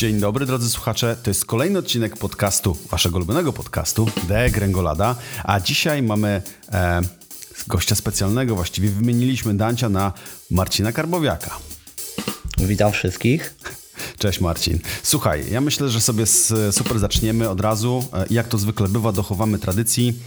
Dzień 0.00 0.20
dobry 0.20 0.46
drodzy 0.46 0.70
słuchacze, 0.70 1.16
to 1.22 1.30
jest 1.30 1.44
kolejny 1.44 1.78
odcinek 1.78 2.16
podcastu, 2.16 2.76
waszego 2.90 3.16
ulubionego 3.16 3.52
podcastu, 3.52 4.06
The 4.28 4.50
Gręgolada, 4.50 5.16
a 5.44 5.60
dzisiaj 5.60 6.02
mamy 6.02 6.42
e, 6.72 7.00
gościa 7.66 7.94
specjalnego, 7.94 8.54
właściwie 8.54 8.88
wymieniliśmy 8.88 9.54
Dancia 9.54 9.88
na 9.88 10.12
Marcina 10.50 10.92
Karbowiaka. 10.92 11.58
Witam 12.58 12.92
wszystkich. 12.92 13.54
Cześć 14.18 14.40
Marcin. 14.40 14.78
Słuchaj, 15.02 15.44
ja 15.50 15.60
myślę, 15.60 15.88
że 15.88 16.00
sobie 16.00 16.26
super 16.72 16.98
zaczniemy 16.98 17.48
od 17.48 17.60
razu. 17.60 18.04
E, 18.12 18.26
jak 18.30 18.48
to 18.48 18.58
zwykle 18.58 18.88
bywa, 18.88 19.12
dochowamy 19.12 19.58
tradycji. 19.58 20.18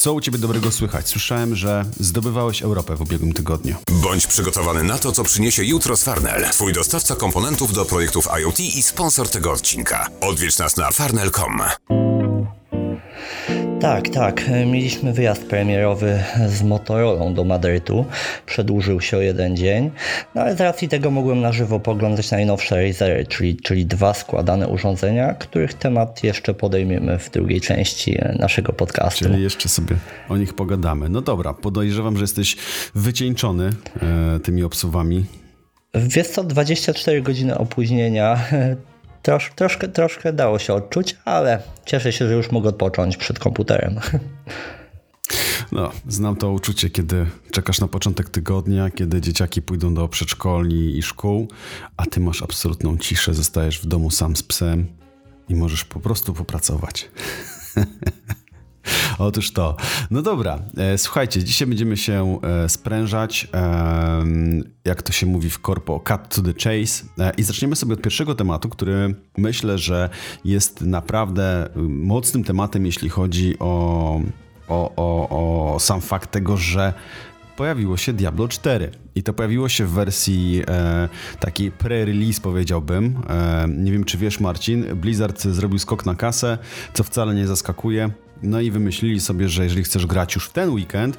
Co 0.00 0.12
u 0.12 0.20
Ciebie 0.20 0.38
dobrego 0.38 0.72
słychać? 0.72 1.08
Słyszałem, 1.08 1.54
że 1.56 1.84
zdobywałeś 2.00 2.62
Europę 2.62 2.96
w 2.96 3.00
ubiegłym 3.00 3.32
tygodniu. 3.32 3.76
Bądź 3.90 4.26
przygotowany 4.26 4.82
na 4.82 4.98
to, 4.98 5.12
co 5.12 5.24
przyniesie 5.24 5.64
jutro 5.64 5.96
z 5.96 6.04
Farnell. 6.04 6.50
Twój 6.50 6.72
dostawca 6.72 7.16
komponentów 7.16 7.72
do 7.72 7.84
projektów 7.84 8.28
IoT 8.40 8.60
i 8.60 8.82
sponsor 8.82 9.28
tego 9.28 9.52
odcinka. 9.52 10.08
Odwiedź 10.20 10.58
nas 10.58 10.76
na 10.76 10.90
farnell.com. 10.90 11.62
Tak, 13.80 14.08
tak. 14.08 14.50
Mieliśmy 14.66 15.12
wyjazd 15.12 15.46
premierowy 15.46 16.22
z 16.48 16.62
Motorola 16.62 17.30
do 17.30 17.44
Madrytu. 17.44 18.04
Przedłużył 18.46 19.00
się 19.00 19.16
o 19.16 19.20
jeden 19.20 19.56
dzień, 19.56 19.90
no 20.34 20.42
ale 20.42 20.56
z 20.56 20.60
racji 20.60 20.88
tego 20.88 21.10
mogłem 21.10 21.40
na 21.40 21.52
żywo 21.52 21.80
poglądać 21.80 22.30
najnowsze 22.30 22.82
Razery, 22.82 23.26
czyli, 23.26 23.56
czyli 23.56 23.86
dwa 23.86 24.14
składane 24.14 24.68
urządzenia, 24.68 25.34
których 25.34 25.74
temat 25.74 26.24
jeszcze 26.24 26.54
podejmiemy 26.54 27.18
w 27.18 27.30
drugiej 27.30 27.60
części 27.60 28.18
naszego 28.38 28.72
podcastu. 28.72 29.24
Czyli 29.24 29.42
jeszcze 29.42 29.68
sobie 29.68 29.96
o 30.28 30.36
nich 30.36 30.54
pogadamy. 30.54 31.08
No 31.08 31.20
dobra, 31.20 31.54
podejrzewam, 31.54 32.16
że 32.16 32.22
jesteś 32.22 32.56
wycieńczony 32.94 33.70
e, 34.36 34.40
tymi 34.40 34.62
obsuwami. 34.62 35.24
Wiesz 35.94 36.28
co, 36.28 36.44
24 36.44 37.22
godziny 37.22 37.58
opóźnienia 37.58 38.40
Trosz, 39.22 39.52
troszkę, 39.56 39.88
troszkę 39.88 40.32
dało 40.32 40.58
się 40.58 40.74
odczuć, 40.74 41.16
ale 41.24 41.62
cieszę 41.86 42.12
się, 42.12 42.28
że 42.28 42.34
już 42.34 42.50
mogę 42.50 42.68
odpocząć 42.68 43.16
przed 43.16 43.38
komputerem. 43.38 44.00
No, 45.72 45.90
znam 46.08 46.36
to 46.36 46.50
uczucie, 46.50 46.90
kiedy 46.90 47.26
czekasz 47.50 47.80
na 47.80 47.88
początek 47.88 48.28
tygodnia, 48.28 48.90
kiedy 48.90 49.20
dzieciaki 49.20 49.62
pójdą 49.62 49.94
do 49.94 50.08
przedszkoli 50.08 50.98
i 50.98 51.02
szkół, 51.02 51.48
a 51.96 52.06
ty 52.06 52.20
masz 52.20 52.42
absolutną 52.42 52.98
ciszę, 52.98 53.34
zostajesz 53.34 53.80
w 53.80 53.86
domu 53.86 54.10
sam 54.10 54.36
z 54.36 54.42
psem 54.42 54.86
i 55.48 55.54
możesz 55.54 55.84
po 55.84 56.00
prostu 56.00 56.34
popracować. 56.34 57.10
Otóż 59.18 59.52
to. 59.52 59.76
No 60.10 60.22
dobra, 60.22 60.58
e, 60.76 60.98
słuchajcie, 60.98 61.44
dzisiaj 61.44 61.68
będziemy 61.68 61.96
się 61.96 62.38
e, 62.42 62.68
sprężać, 62.68 63.48
e, 63.54 64.24
jak 64.84 65.02
to 65.02 65.12
się 65.12 65.26
mówi 65.26 65.50
w 65.50 65.58
korpo, 65.58 66.00
cut 66.00 66.28
to 66.28 66.42
the 66.42 66.52
chase 66.64 67.04
i 67.36 67.42
zaczniemy 67.42 67.76
sobie 67.76 67.94
od 67.94 68.02
pierwszego 68.02 68.34
tematu, 68.34 68.68
który 68.68 69.14
myślę, 69.38 69.78
że 69.78 70.10
jest 70.44 70.80
naprawdę 70.80 71.68
mocnym 71.88 72.44
tematem, 72.44 72.86
jeśli 72.86 73.08
chodzi 73.08 73.58
o, 73.58 74.20
o, 74.68 74.92
o, 74.96 75.74
o 75.74 75.80
sam 75.80 76.00
fakt 76.00 76.30
tego, 76.30 76.56
że 76.56 76.94
pojawiło 77.60 77.96
się 77.96 78.12
Diablo 78.12 78.48
4. 78.48 78.90
I 79.14 79.22
to 79.22 79.32
pojawiło 79.32 79.68
się 79.68 79.86
w 79.86 79.90
wersji 79.90 80.62
e, 80.68 81.08
takiej 81.40 81.72
pre-release, 81.72 82.40
powiedziałbym. 82.40 83.22
E, 83.28 83.68
nie 83.68 83.92
wiem, 83.92 84.04
czy 84.04 84.18
wiesz, 84.18 84.40
Marcin, 84.40 84.84
Blizzard 84.96 85.42
zrobił 85.42 85.78
skok 85.78 86.06
na 86.06 86.14
kasę, 86.14 86.58
co 86.94 87.04
wcale 87.04 87.34
nie 87.34 87.46
zaskakuje. 87.46 88.10
No 88.42 88.60
i 88.60 88.70
wymyślili 88.70 89.20
sobie, 89.20 89.48
że 89.48 89.64
jeżeli 89.64 89.82
chcesz 89.82 90.06
grać 90.06 90.34
już 90.34 90.46
w 90.46 90.52
ten 90.52 90.70
weekend, 90.70 91.18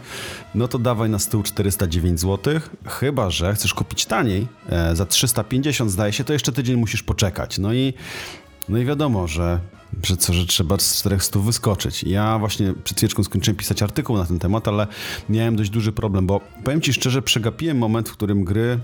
no 0.56 0.68
to 0.68 0.80
dawaj 0.80 1.10
na 1.10 1.20
stół 1.20 1.44
409 1.44 2.20
zł, 2.20 2.60
chyba 2.88 3.30
że 3.30 3.54
chcesz 3.54 3.74
kupić 3.74 4.06
taniej, 4.06 4.48
e, 4.70 4.96
za 4.96 5.06
350 5.06 5.92
zdaje 5.92 6.14
się, 6.14 6.24
to 6.24 6.34
jeszcze 6.34 6.52
tydzień 6.52 6.76
musisz 6.76 7.04
poczekać. 7.04 7.58
No 7.58 7.74
i, 7.74 7.94
no 8.70 8.78
i 8.78 8.86
wiadomo, 8.86 9.28
że, 9.28 9.60
że 10.04 10.18
co, 10.18 10.34
że 10.34 10.46
trzeba 10.46 10.78
z 10.78 11.00
400 11.00 11.40
wyskoczyć. 11.40 12.04
Ja 12.04 12.40
właśnie 12.40 12.74
przed 12.84 12.98
chwileczką 12.98 13.24
skończyłem 13.24 13.58
pisać 13.58 13.84
artykuł 13.84 14.18
na 14.18 14.26
ten 14.26 14.40
temat, 14.40 14.68
ale 14.68 14.88
miałem 15.30 15.56
dość 15.56 15.70
duży 15.70 15.92
problem, 15.92 16.28
bo 16.28 16.42
powiem 16.64 16.82
Ci 16.82 16.94
szczerze, 16.94 17.22
przegapiłem 17.22 17.78
moment, 17.78 18.10
w 18.10 18.14
którym 18.14 18.44
gry 18.44 18.80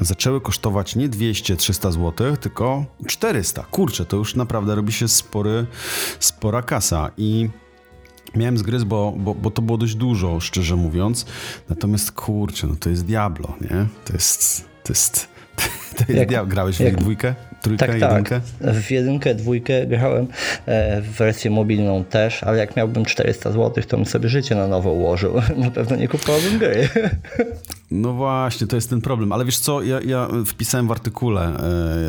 zaczęły 0.00 0.40
kosztować 0.40 0.96
nie 0.96 1.08
200-300 1.08 1.92
zł, 1.92 2.36
tylko 2.36 2.84
400. 3.06 3.62
Kurczę, 3.62 4.06
to 4.06 4.16
już 4.16 4.34
naprawdę 4.34 4.74
robi 4.74 4.92
się 4.92 5.08
spory, 5.08 5.66
spora 6.20 6.62
kasa 6.62 7.10
i 7.16 7.48
Miałem 8.36 8.58
zgryz, 8.58 8.84
bo, 8.84 9.14
bo, 9.16 9.34
bo 9.34 9.50
to 9.50 9.62
było 9.62 9.78
dość 9.78 9.94
dużo, 9.94 10.40
szczerze 10.40 10.76
mówiąc. 10.76 11.26
Natomiast 11.68 12.12
kurczę, 12.12 12.66
no 12.66 12.74
to 12.80 12.90
jest 12.90 13.04
Diablo, 13.04 13.54
nie? 13.60 13.86
To 14.04 14.12
jest. 14.12 14.64
To 14.84 14.92
jest. 14.92 15.28
To 15.96 16.04
jest 16.08 16.18
jak, 16.18 16.28
Diablo. 16.28 16.50
Grałeś 16.50 16.76
w 16.76 16.80
jak, 16.80 16.96
dwójkę? 16.96 17.34
Trójkę, 17.62 17.86
tak, 17.86 18.00
jedynkę? 18.00 18.40
Tak. 18.62 18.74
W 18.74 18.90
jedynkę, 18.90 19.34
dwójkę 19.34 19.86
grałem, 19.86 20.26
e, 20.66 21.00
w 21.00 21.10
wersję 21.10 21.50
mobilną 21.50 22.04
też, 22.04 22.42
ale 22.42 22.58
jak 22.58 22.76
miałbym 22.76 23.04
400 23.04 23.52
zł, 23.52 23.84
to 23.88 23.96
bym 23.96 24.06
sobie 24.06 24.28
życie 24.28 24.54
na 24.54 24.68
nowo 24.68 24.92
ułożył. 24.92 25.34
Na 25.56 25.70
pewno 25.70 25.96
nie 25.96 26.08
kupowałbym 26.08 26.58
gry. 26.58 26.88
No 27.90 28.12
właśnie, 28.12 28.66
to 28.66 28.76
jest 28.76 28.90
ten 28.90 29.00
problem. 29.00 29.32
Ale 29.32 29.44
wiesz 29.44 29.58
co, 29.58 29.82
ja, 29.82 30.00
ja 30.00 30.28
wpisałem 30.46 30.88
w 30.88 30.92
artykule, 30.92 31.56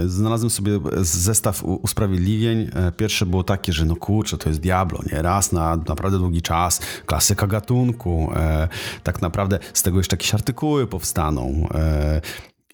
e, 0.03 0.09
znalazłem 0.09 0.49
sobie 0.49 0.79
zestaw 0.97 1.63
usprawiedliwień. 1.63 2.69
E, 2.73 2.91
pierwsze 2.91 3.25
było 3.25 3.43
takie, 3.43 3.73
że 3.73 3.85
no 3.85 3.95
kurczę, 3.95 4.37
to 4.37 4.49
jest 4.49 4.61
Diablo, 4.61 4.99
nie? 5.11 5.21
Raz 5.21 5.51
na 5.51 5.75
naprawdę 5.87 6.17
długi 6.17 6.41
czas, 6.41 6.79
klasyka 7.05 7.47
gatunku. 7.47 8.31
tak 9.03 9.21
naprawdę 9.21 9.59
z 9.73 9.83
tego 9.83 9.97
jeszcze 9.97 10.13
jakieś 10.13 10.33
artykuły 10.33 10.87
powstaną. 10.87 11.67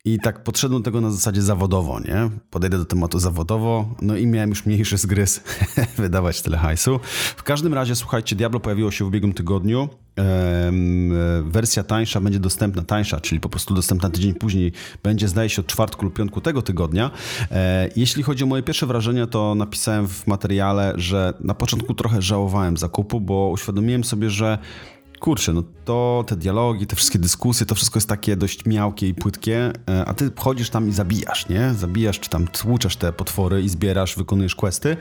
I 0.08 0.20
tak 0.20 0.44
podszedłem 0.44 0.82
do 0.82 0.86
tego 0.86 1.02
na 1.02 1.12
zasadzie 1.12 1.42
zawodowo, 1.42 2.00
nie? 2.00 2.30
Podejdę 2.50 2.78
do 2.78 2.86
tematu 2.86 3.20
zawodowo, 3.20 3.96
no 4.02 4.18
i 4.18 4.28
miałem 4.28 4.50
już 4.50 4.66
mniejszy 4.66 4.98
zgryz 4.98 5.42
wydawać 5.98 6.42
tyle 6.42 6.58
hajsu. 6.58 7.00
W 7.38 7.44
każdym 7.44 7.74
razie, 7.74 7.96
słuchajcie, 7.96 8.36
Diablo 8.36 8.60
pojawiło 8.60 8.92
się 8.92 9.06
w 9.06 9.08
ubiegłym 9.08 9.34
tygodniu. 9.34 9.90
Ehm, 10.16 11.52
wersja 11.52 11.84
tańsza 11.84 12.22
będzie 12.22 12.40
dostępna, 12.40 12.82
tańsza, 12.84 13.20
czyli 13.22 13.42
po 13.42 13.50
prostu 13.50 13.74
dostępna 13.74 14.10
tydzień 14.10 14.34
później, 14.34 14.72
będzie 15.04 15.28
zdaje 15.28 15.50
się 15.50 15.62
od 15.62 15.68
czwartku 15.68 16.06
lub 16.06 16.14
piątku 16.14 16.42
tego 16.42 16.62
tygodnia. 16.62 17.12
E, 17.52 17.90
jeśli 17.96 18.24
chodzi 18.24 18.44
o 18.44 18.48
moje 18.48 18.64
pierwsze 18.64 18.86
wrażenia, 18.86 19.28
to 19.28 19.56
napisałem 19.56 20.08
w 20.08 20.28
materiale, 20.28 20.94
że 20.96 21.34
na 21.40 21.54
początku 21.54 21.94
trochę 21.94 22.22
żałowałem 22.22 22.78
zakupu, 22.78 23.22
bo 23.22 23.50
uświadomiłem 23.54 24.04
sobie, 24.04 24.30
że 24.30 24.58
kurczę, 25.20 25.54
no 25.54 25.64
to 25.86 26.24
te 26.28 26.36
dialogi, 26.36 26.88
te 26.88 26.96
wszystkie 26.96 27.20
dyskusje, 27.20 27.66
to 27.66 27.76
wszystko 27.76 27.98
jest 27.98 28.10
takie 28.10 28.36
dość 28.36 28.66
miałkie 28.66 29.08
i 29.08 29.14
płytkie, 29.14 29.72
e, 29.90 30.06
a 30.06 30.14
ty 30.14 30.32
chodzisz 30.38 30.70
tam 30.70 30.90
i 30.90 30.92
zabijasz, 30.92 31.50
nie? 31.50 31.74
Zabijasz, 31.74 32.20
czy 32.20 32.30
tam 32.30 32.48
tłuczesz 32.48 32.96
te 32.96 33.14
potwory 33.14 33.62
i 33.62 33.70
zbierasz, 33.70 34.16
wykonujesz 34.16 34.56
questy. 34.56 34.98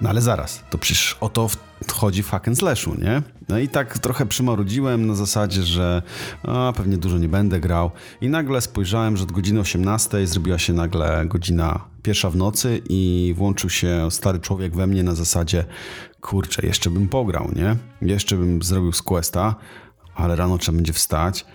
No 0.00 0.08
ale 0.08 0.20
zaraz, 0.20 0.64
to 0.70 0.78
przecież 0.78 1.16
o 1.20 1.28
to 1.28 1.48
chodzi 1.92 2.22
w 2.22 2.30
hack 2.30 2.48
and 2.48 2.58
slashu, 2.58 2.94
nie? 2.94 3.22
No 3.48 3.58
i 3.58 3.68
tak 3.68 3.98
trochę 3.98 4.26
przymarudziłem 4.26 5.06
na 5.06 5.14
zasadzie, 5.14 5.62
że 5.62 6.02
a, 6.42 6.72
pewnie 6.76 6.96
dużo 6.96 7.18
nie 7.18 7.28
będę 7.28 7.60
grał 7.60 7.90
i 8.20 8.28
nagle 8.28 8.60
spojrzałem, 8.60 9.16
że 9.16 9.22
od 9.22 9.32
godziny 9.32 9.60
18 9.60 10.26
zrobiła 10.26 10.58
się 10.58 10.72
nagle 10.72 11.26
godzina 11.26 11.90
pierwsza 12.02 12.30
w 12.30 12.36
nocy 12.36 12.82
i 12.88 13.34
włączył 13.36 13.70
się 13.70 14.08
stary 14.10 14.38
człowiek 14.38 14.76
we 14.76 14.86
mnie 14.86 15.02
na 15.02 15.14
zasadzie 15.14 15.64
kurczę, 16.20 16.66
jeszcze 16.66 16.90
bym 16.90 17.08
pograł, 17.08 17.50
nie? 17.56 17.76
Jeszcze 18.02 18.36
bym 18.36 18.62
zrobił 18.62 18.92
z 18.92 19.02
questa, 19.02 19.54
ale 20.14 20.36
rano 20.36 20.58
trzeba 20.58 20.76
będzie 20.76 20.92
wstać. 20.92 21.46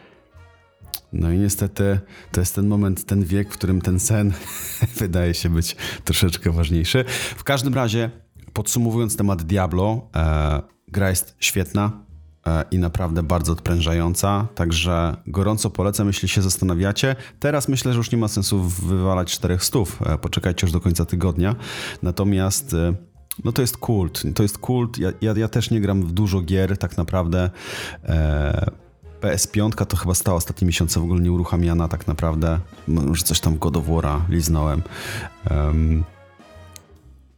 No 1.14 1.32
i 1.32 1.38
niestety 1.38 2.00
to 2.32 2.40
jest 2.40 2.56
ten 2.56 2.68
moment, 2.68 3.06
ten 3.06 3.24
wiek, 3.24 3.50
w 3.50 3.54
którym 3.54 3.82
ten 3.82 4.00
sen 4.00 4.34
wydaje 5.00 5.34
się 5.34 5.50
być 5.50 5.76
troszeczkę 6.04 6.52
ważniejszy. 6.52 7.06
W 7.38 7.44
każdym 7.44 7.74
razie, 7.74 8.12
podsumowując 8.54 9.18
temat 9.18 9.44
Diablo, 9.44 10.10
e, 10.16 10.62
gra 10.88 11.10
jest 11.10 11.36
świetna 11.40 11.92
e, 12.48 12.64
i 12.72 12.80
naprawdę 12.80 13.24
bardzo 13.24 13.52
odprężająca, 13.52 14.48
także 14.56 15.18
gorąco 15.28 15.70
polecam, 15.70 16.08
jeśli 16.08 16.28
się 16.28 16.42
zastanawiacie. 16.42 17.16
Teraz 17.40 17.68
myślę, 17.68 17.94
że 17.94 17.98
już 17.98 18.12
nie 18.12 18.18
ma 18.18 18.28
sensu 18.28 18.64
wywalać 18.64 19.32
400, 19.32 19.80
e, 20.06 20.18
poczekajcie 20.18 20.68
już 20.68 20.72
do 20.72 20.80
końca 20.80 21.06
tygodnia. 21.06 21.56
Natomiast 22.04 22.74
e, 22.74 22.94
no 23.44 23.52
to 23.52 23.62
jest 23.62 23.78
kult. 23.78 24.24
To 24.36 24.44
jest 24.44 24.58
kult. 24.58 24.98
Ja, 24.98 25.10
ja, 25.22 25.34
ja 25.38 25.48
też 25.48 25.72
nie 25.72 25.82
gram 25.82 26.02
w 26.02 26.12
dużo 26.12 26.42
gier, 26.42 26.78
tak 26.78 26.98
naprawdę. 26.98 27.50
E, 28.04 28.72
PS5 29.22 29.86
to 29.86 29.98
chyba 29.98 30.14
stała 30.14 30.38
ostatnie 30.38 30.68
miesiące 30.68 31.00
w 31.00 31.04
ogóle 31.04 31.22
nieuruchamiana, 31.22 31.88
tak 31.88 32.08
naprawdę. 32.08 32.60
Może 32.88 33.24
coś 33.24 33.40
tam 33.40 33.54
w 33.56 33.60
God 33.60 33.78
of 33.78 33.88
War'a 33.88 34.20
liznąłem. 34.30 34.82
Um, 35.52 36.04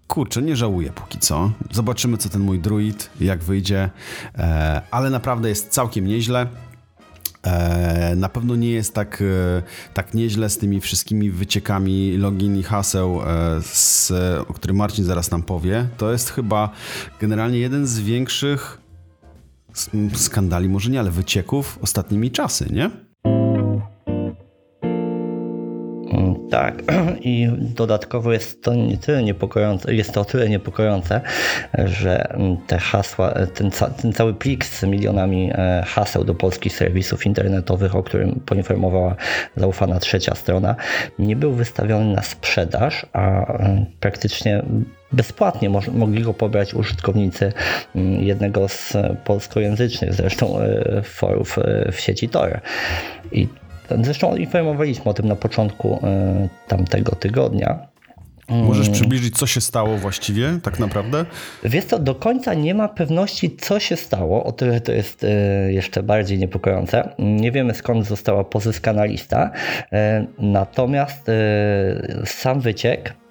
kurczę, 0.07 0.41
nie 0.41 0.55
żałuję 0.55 0.91
póki 0.91 1.19
co. 1.19 1.51
Zobaczymy, 1.71 2.17
co 2.17 2.29
ten 2.29 2.41
mój 2.41 2.59
druid, 2.59 3.09
jak 3.19 3.43
wyjdzie. 3.43 3.89
E, 4.35 4.81
ale 4.91 5.09
naprawdę 5.09 5.49
jest 5.49 5.69
całkiem 5.69 6.05
nieźle. 6.05 6.47
E, 7.47 8.15
na 8.15 8.29
pewno 8.29 8.55
nie 8.55 8.69
jest 8.69 8.93
tak, 8.93 9.21
e, 9.21 9.63
tak 9.93 10.13
nieźle 10.13 10.49
z 10.49 10.57
tymi 10.57 10.81
wszystkimi 10.81 11.31
wyciekami 11.31 12.17
login 12.17 12.57
i 12.57 12.63
haseł, 12.63 13.21
e, 13.21 13.25
z, 13.61 14.11
o 14.47 14.53
którym 14.53 14.77
Marcin 14.77 15.05
zaraz 15.05 15.31
nam 15.31 15.43
powie. 15.43 15.87
To 15.97 16.11
jest 16.11 16.29
chyba 16.29 16.69
generalnie 17.19 17.59
jeden 17.59 17.87
z 17.87 17.99
większych 17.99 18.81
skandali, 20.13 20.69
może 20.69 20.91
nie, 20.91 20.99
ale 20.99 21.11
wycieków 21.11 21.79
ostatnimi 21.81 22.31
czasy, 22.31 22.67
nie? 22.71 23.06
Tak, 26.51 26.83
i 27.21 27.49
dodatkowo 27.59 28.33
jest 28.33 28.63
to 28.63 28.73
nie 28.73 28.97
tyle 28.97 29.23
niepokojące, 29.23 29.93
jest 29.93 30.13
to 30.13 30.21
o 30.21 30.25
tyle 30.25 30.49
niepokojące, 30.49 31.21
że 31.85 32.37
te 32.67 32.77
hasła, 32.77 33.33
ten, 33.53 33.71
ca, 33.71 33.89
ten 33.89 34.13
cały 34.13 34.33
plik 34.33 34.65
z 34.65 34.83
milionami 34.83 35.51
e, 35.53 35.83
haseł 35.87 36.23
do 36.23 36.35
polskich 36.35 36.73
serwisów 36.73 37.25
internetowych, 37.25 37.95
o 37.95 38.03
którym 38.03 38.39
poinformowała 38.45 39.15
zaufana 39.55 39.99
trzecia 39.99 40.35
strona, 40.35 40.75
nie 41.19 41.35
był 41.35 41.53
wystawiony 41.53 42.15
na 42.15 42.21
sprzedaż, 42.21 43.05
a 43.13 43.53
e, 43.53 43.85
praktycznie 43.99 44.63
bezpłatnie 45.11 45.69
mogli 45.93 46.23
go 46.23 46.33
pobrać 46.33 46.73
użytkownicy 46.73 47.53
mm, 47.95 48.23
jednego 48.23 48.67
z 48.67 48.93
polskojęzycznych 49.23 50.13
zresztą 50.13 50.59
e, 50.59 51.01
forów 51.03 51.59
w 51.91 51.99
sieci 51.99 52.29
Tor. 52.29 52.61
I 53.31 53.47
Zresztą 54.01 54.35
informowaliśmy 54.35 55.05
o 55.05 55.13
tym 55.13 55.27
na 55.27 55.35
początku 55.35 55.99
e, 56.03 56.47
tamtego 56.67 57.15
tygodnia. 57.15 57.87
Możesz 58.49 58.89
przybliżyć, 58.89 59.37
co 59.37 59.47
się 59.47 59.61
stało 59.61 59.97
właściwie, 59.97 60.59
tak 60.63 60.79
naprawdę? 60.79 61.25
Wiesz 61.63 61.85
co, 61.85 61.99
do 61.99 62.15
końca 62.15 62.53
nie 62.53 62.75
ma 62.75 62.87
pewności, 62.87 63.55
co 63.55 63.79
się 63.79 63.95
stało, 63.95 64.43
o 64.43 64.51
tyle 64.51 64.81
to 64.81 64.91
jest 64.91 65.23
e, 65.23 65.27
jeszcze 65.73 66.03
bardziej 66.03 66.37
niepokojące. 66.37 67.09
Nie 67.19 67.51
wiemy, 67.51 67.73
skąd 67.73 68.05
została 68.05 68.43
pozyskana 68.43 69.05
lista, 69.05 69.51
e, 69.91 70.25
natomiast 70.39 71.31
sam 72.25 72.59
wyciek 72.59 73.13
Mm, 73.13 73.26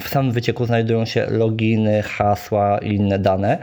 w 0.00 0.08
samym 0.08 0.32
wycieku 0.32 0.66
znajdują 0.66 1.04
się 1.04 1.26
loginy, 1.30 2.02
hasła 2.02 2.78
i 2.78 2.94
inne 2.94 3.18
dane 3.18 3.58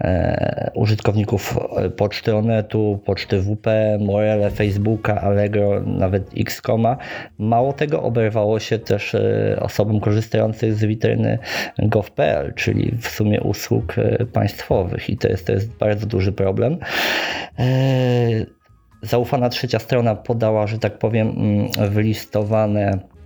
e, 0.00 0.70
użytkowników 0.74 1.58
e, 1.76 1.90
poczty 1.90 2.36
Onetu, 2.36 3.00
poczty 3.04 3.40
WP, 3.42 3.66
Morele, 4.00 4.50
Facebooka, 4.50 5.20
Allegro, 5.20 5.80
nawet 5.80 6.30
Xcoma. 6.36 6.96
Mało 7.38 7.72
tego 7.72 8.02
oberwało 8.02 8.60
się 8.60 8.78
też 8.78 9.14
e, 9.14 9.58
osobom 9.60 10.00
korzystających 10.00 10.74
z 10.74 10.84
witryny 10.84 11.38
gov.pl, 11.78 12.54
czyli 12.54 12.94
w 13.00 13.08
sumie 13.08 13.40
usług 13.40 13.94
państwowych 14.32 15.10
i 15.10 15.16
to 15.16 15.28
jest, 15.28 15.46
to 15.46 15.52
jest 15.52 15.76
bardzo 15.76 16.06
duży 16.06 16.32
problem. 16.32 16.78
Zaufana 19.02 19.48
trzecia 19.48 19.78
strona 19.78 20.14
podała, 20.14 20.66
że 20.66 20.78
tak 20.78 20.98
powiem, 20.98 21.28
mm, 21.28 21.90
wylistowane 21.90 22.90
Mm, 22.90 23.17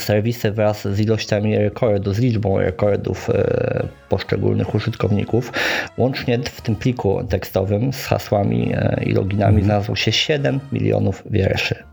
serwisy 0.00 0.52
wraz 0.52 0.88
z 0.88 1.00
ilościami 1.00 1.58
rekordów, 1.58 2.16
z 2.16 2.18
liczbą 2.18 2.58
rekordów 2.58 3.30
e, 3.30 3.88
poszczególnych 4.08 4.74
użytkowników. 4.74 5.52
Łącznie 5.98 6.38
w 6.38 6.60
tym 6.60 6.76
pliku 6.76 7.24
tekstowym 7.24 7.92
z 7.92 8.04
hasłami 8.04 8.72
e, 8.74 9.04
i 9.04 9.12
loginami 9.12 9.56
mhm. 9.56 9.64
znalazło 9.64 9.96
się 9.96 10.12
7 10.12 10.60
milionów 10.72 11.22
wierszy. 11.30 11.84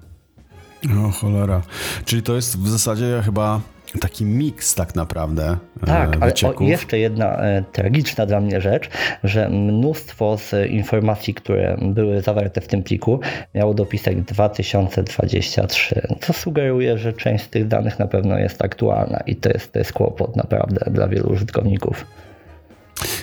O 1.07 1.11
cholera. 1.11 1.61
Czyli 2.05 2.23
to 2.23 2.35
jest 2.35 2.59
w 2.59 2.67
zasadzie 2.67 3.21
chyba 3.25 3.61
taki 4.00 4.25
miks 4.25 4.75
tak 4.75 4.95
naprawdę. 4.95 5.57
E, 5.84 5.86
tak, 5.86 6.18
ale 6.22 6.34
o, 6.56 6.63
jeszcze 6.63 7.00
jedna 7.00 7.38
e, 7.38 7.63
tragiczna 7.72 8.25
dla 8.25 8.42
mnie 8.42 8.62
rzecz, 8.62 8.90
że 9.24 9.50
mnóstwo 9.50 10.38
z 10.38 10.72
informacji, 10.72 11.34
które 11.34 11.78
były 11.81 12.22
zawarte 12.22 12.62
w 12.62 12.68
tym 12.68 12.84
pliku, 12.84 13.19
miało 13.56 13.74
dopisek 13.74 14.22
2023, 14.22 16.07
co 16.22 16.34
sugeruje, 16.34 16.98
że 16.98 17.13
część 17.13 17.44
z 17.44 17.50
tych 17.50 17.68
danych 17.68 18.00
na 18.00 18.07
pewno 18.07 18.38
jest 18.38 18.62
aktualna 18.62 19.19
i 19.25 19.36
to 19.36 19.50
jest, 19.50 19.72
to 19.72 19.80
jest 19.80 19.94
kłopot 19.94 20.36
naprawdę 20.36 20.92
dla 20.92 21.07
wielu 21.07 21.30
użytkowników. 21.30 22.06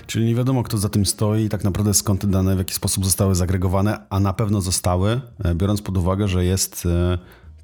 Czyli 0.07 0.27
nie 0.27 0.35
wiadomo, 0.35 0.63
kto 0.63 0.79
za 0.79 0.89
tym 0.89 1.07
stoi 1.07 1.49
tak 1.49 1.65
naprawdę 1.65 1.95
skąd 1.95 2.21
te 2.21 2.27
dane 2.27 2.55
w 2.55 2.59
jaki 2.59 2.75
sposób 2.75 3.05
zostały 3.05 3.35
zagregowane, 3.35 3.99
a 4.11 4.21
na 4.21 4.33
pewno 4.33 4.61
zostały, 4.61 5.21
e, 5.45 5.55
biorąc 5.55 5.83
pod 5.83 5.97
uwagę, 5.97 6.29
że 6.29 6.45
jest 6.45 6.89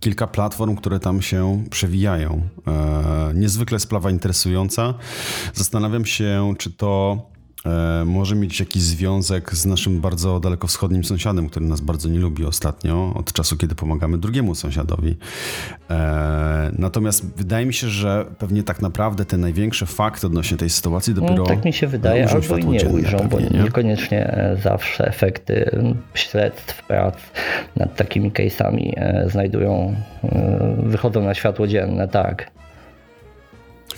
kilka 0.00 0.26
platform, 0.26 0.76
które 0.76 1.00
tam 1.00 1.22
się 1.22 1.64
przewijają. 1.70 2.48
E, 2.66 3.32
niezwykle 3.34 3.78
sprawa 3.78 4.10
interesująca. 4.10 4.94
Zastanawiam 5.54 6.06
się, 6.06 6.54
czy 6.58 6.70
to 6.70 7.22
może 8.06 8.36
mieć 8.36 8.60
jakiś 8.60 8.82
związek 8.82 9.54
z 9.54 9.66
naszym 9.66 10.00
bardzo 10.00 10.40
dalekowschodnim 10.40 11.04
sąsiadem, 11.04 11.48
który 11.48 11.66
nas 11.66 11.80
bardzo 11.80 12.08
nie 12.08 12.18
lubi 12.18 12.44
ostatnio, 12.44 13.12
od 13.14 13.32
czasu, 13.32 13.56
kiedy 13.56 13.74
pomagamy 13.74 14.18
drugiemu 14.18 14.54
sąsiadowi. 14.54 15.16
E, 15.90 16.70
natomiast 16.78 17.36
wydaje 17.36 17.66
mi 17.66 17.74
się, 17.74 17.88
że 17.88 18.26
pewnie 18.38 18.62
tak 18.62 18.82
naprawdę 18.82 19.24
te 19.24 19.36
największe 19.36 19.86
fakty 19.86 20.26
odnośnie 20.26 20.56
tej 20.56 20.70
sytuacji 20.70 21.14
dopiero. 21.14 21.34
No, 21.34 21.46
tak 21.46 21.64
mi 21.64 21.72
się 21.72 21.86
wydaje, 21.86 22.28
albo 22.30 22.56
i 22.56 22.66
nie 22.66 22.88
ujrzą, 22.88 23.18
pewnie, 23.18 23.28
bo 23.28 23.56
nie? 23.56 23.62
niekoniecznie 23.62 24.26
e, 24.26 24.56
zawsze 24.62 25.08
efekty 25.08 25.70
śledztw, 26.14 26.86
prac 26.86 27.14
nad 27.76 27.96
takimi 27.96 28.30
case'ami 28.32 28.92
znajdują, 29.30 29.94
wychodzą 30.78 31.22
na 31.22 31.34
światło 31.34 31.66
dzienne, 31.66 32.08
tak. 32.08 32.50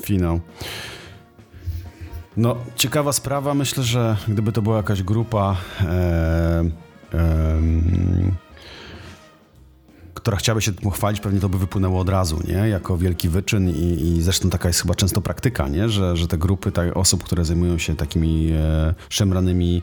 Finał. 0.02 0.40
No, 2.38 2.56
ciekawa 2.76 3.12
sprawa. 3.12 3.54
Myślę, 3.54 3.82
że 3.82 4.16
gdyby 4.28 4.52
to 4.52 4.62
była 4.62 4.76
jakaś 4.76 5.02
grupa. 5.02 5.56
E, 5.80 6.64
e, 7.14 7.60
która 10.28 10.38
chciałaby 10.38 10.62
się 10.62 10.72
tym 10.72 10.90
chwalić, 10.90 11.20
pewnie 11.20 11.40
to 11.40 11.48
by 11.48 11.58
wypłynęło 11.58 12.00
od 12.00 12.08
razu, 12.08 12.40
nie? 12.48 12.68
Jako 12.68 12.98
wielki 12.98 13.28
wyczyn 13.28 13.70
i, 13.70 14.02
i 14.02 14.22
zresztą 14.22 14.50
taka 14.50 14.68
jest 14.68 14.82
chyba 14.82 14.94
często 14.94 15.20
praktyka, 15.20 15.68
nie? 15.68 15.88
Że, 15.88 16.16
że 16.16 16.28
te 16.28 16.38
grupy 16.38 16.72
tak, 16.72 16.96
osób, 16.96 17.24
które 17.24 17.44
zajmują 17.44 17.78
się 17.78 17.96
takimi 17.96 18.50
e, 18.52 18.94
szemranymi 19.08 19.82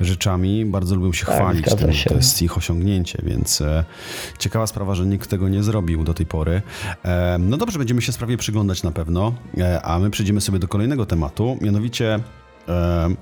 rzeczami, 0.00 0.64
bardzo 0.64 0.94
lubią 0.94 1.12
się 1.12 1.26
tak, 1.26 1.34
chwalić 1.34 1.66
tym, 1.78 1.92
się. 1.92 2.10
to 2.10 2.16
jest 2.16 2.42
ich 2.42 2.56
osiągnięcie, 2.56 3.18
więc 3.22 3.60
e, 3.60 3.84
ciekawa 4.38 4.66
sprawa, 4.66 4.94
że 4.94 5.06
nikt 5.06 5.30
tego 5.30 5.48
nie 5.48 5.62
zrobił 5.62 6.04
do 6.04 6.14
tej 6.14 6.26
pory. 6.26 6.62
E, 7.04 7.36
no 7.40 7.56
dobrze, 7.56 7.78
będziemy 7.78 8.02
się 8.02 8.12
sprawie 8.12 8.36
przyglądać 8.36 8.82
na 8.82 8.90
pewno, 8.90 9.34
e, 9.58 9.82
a 9.82 9.98
my 9.98 10.10
przejdziemy 10.10 10.40
sobie 10.40 10.58
do 10.58 10.68
kolejnego 10.68 11.06
tematu, 11.06 11.58
mianowicie 11.60 12.20
e, 12.68 13.14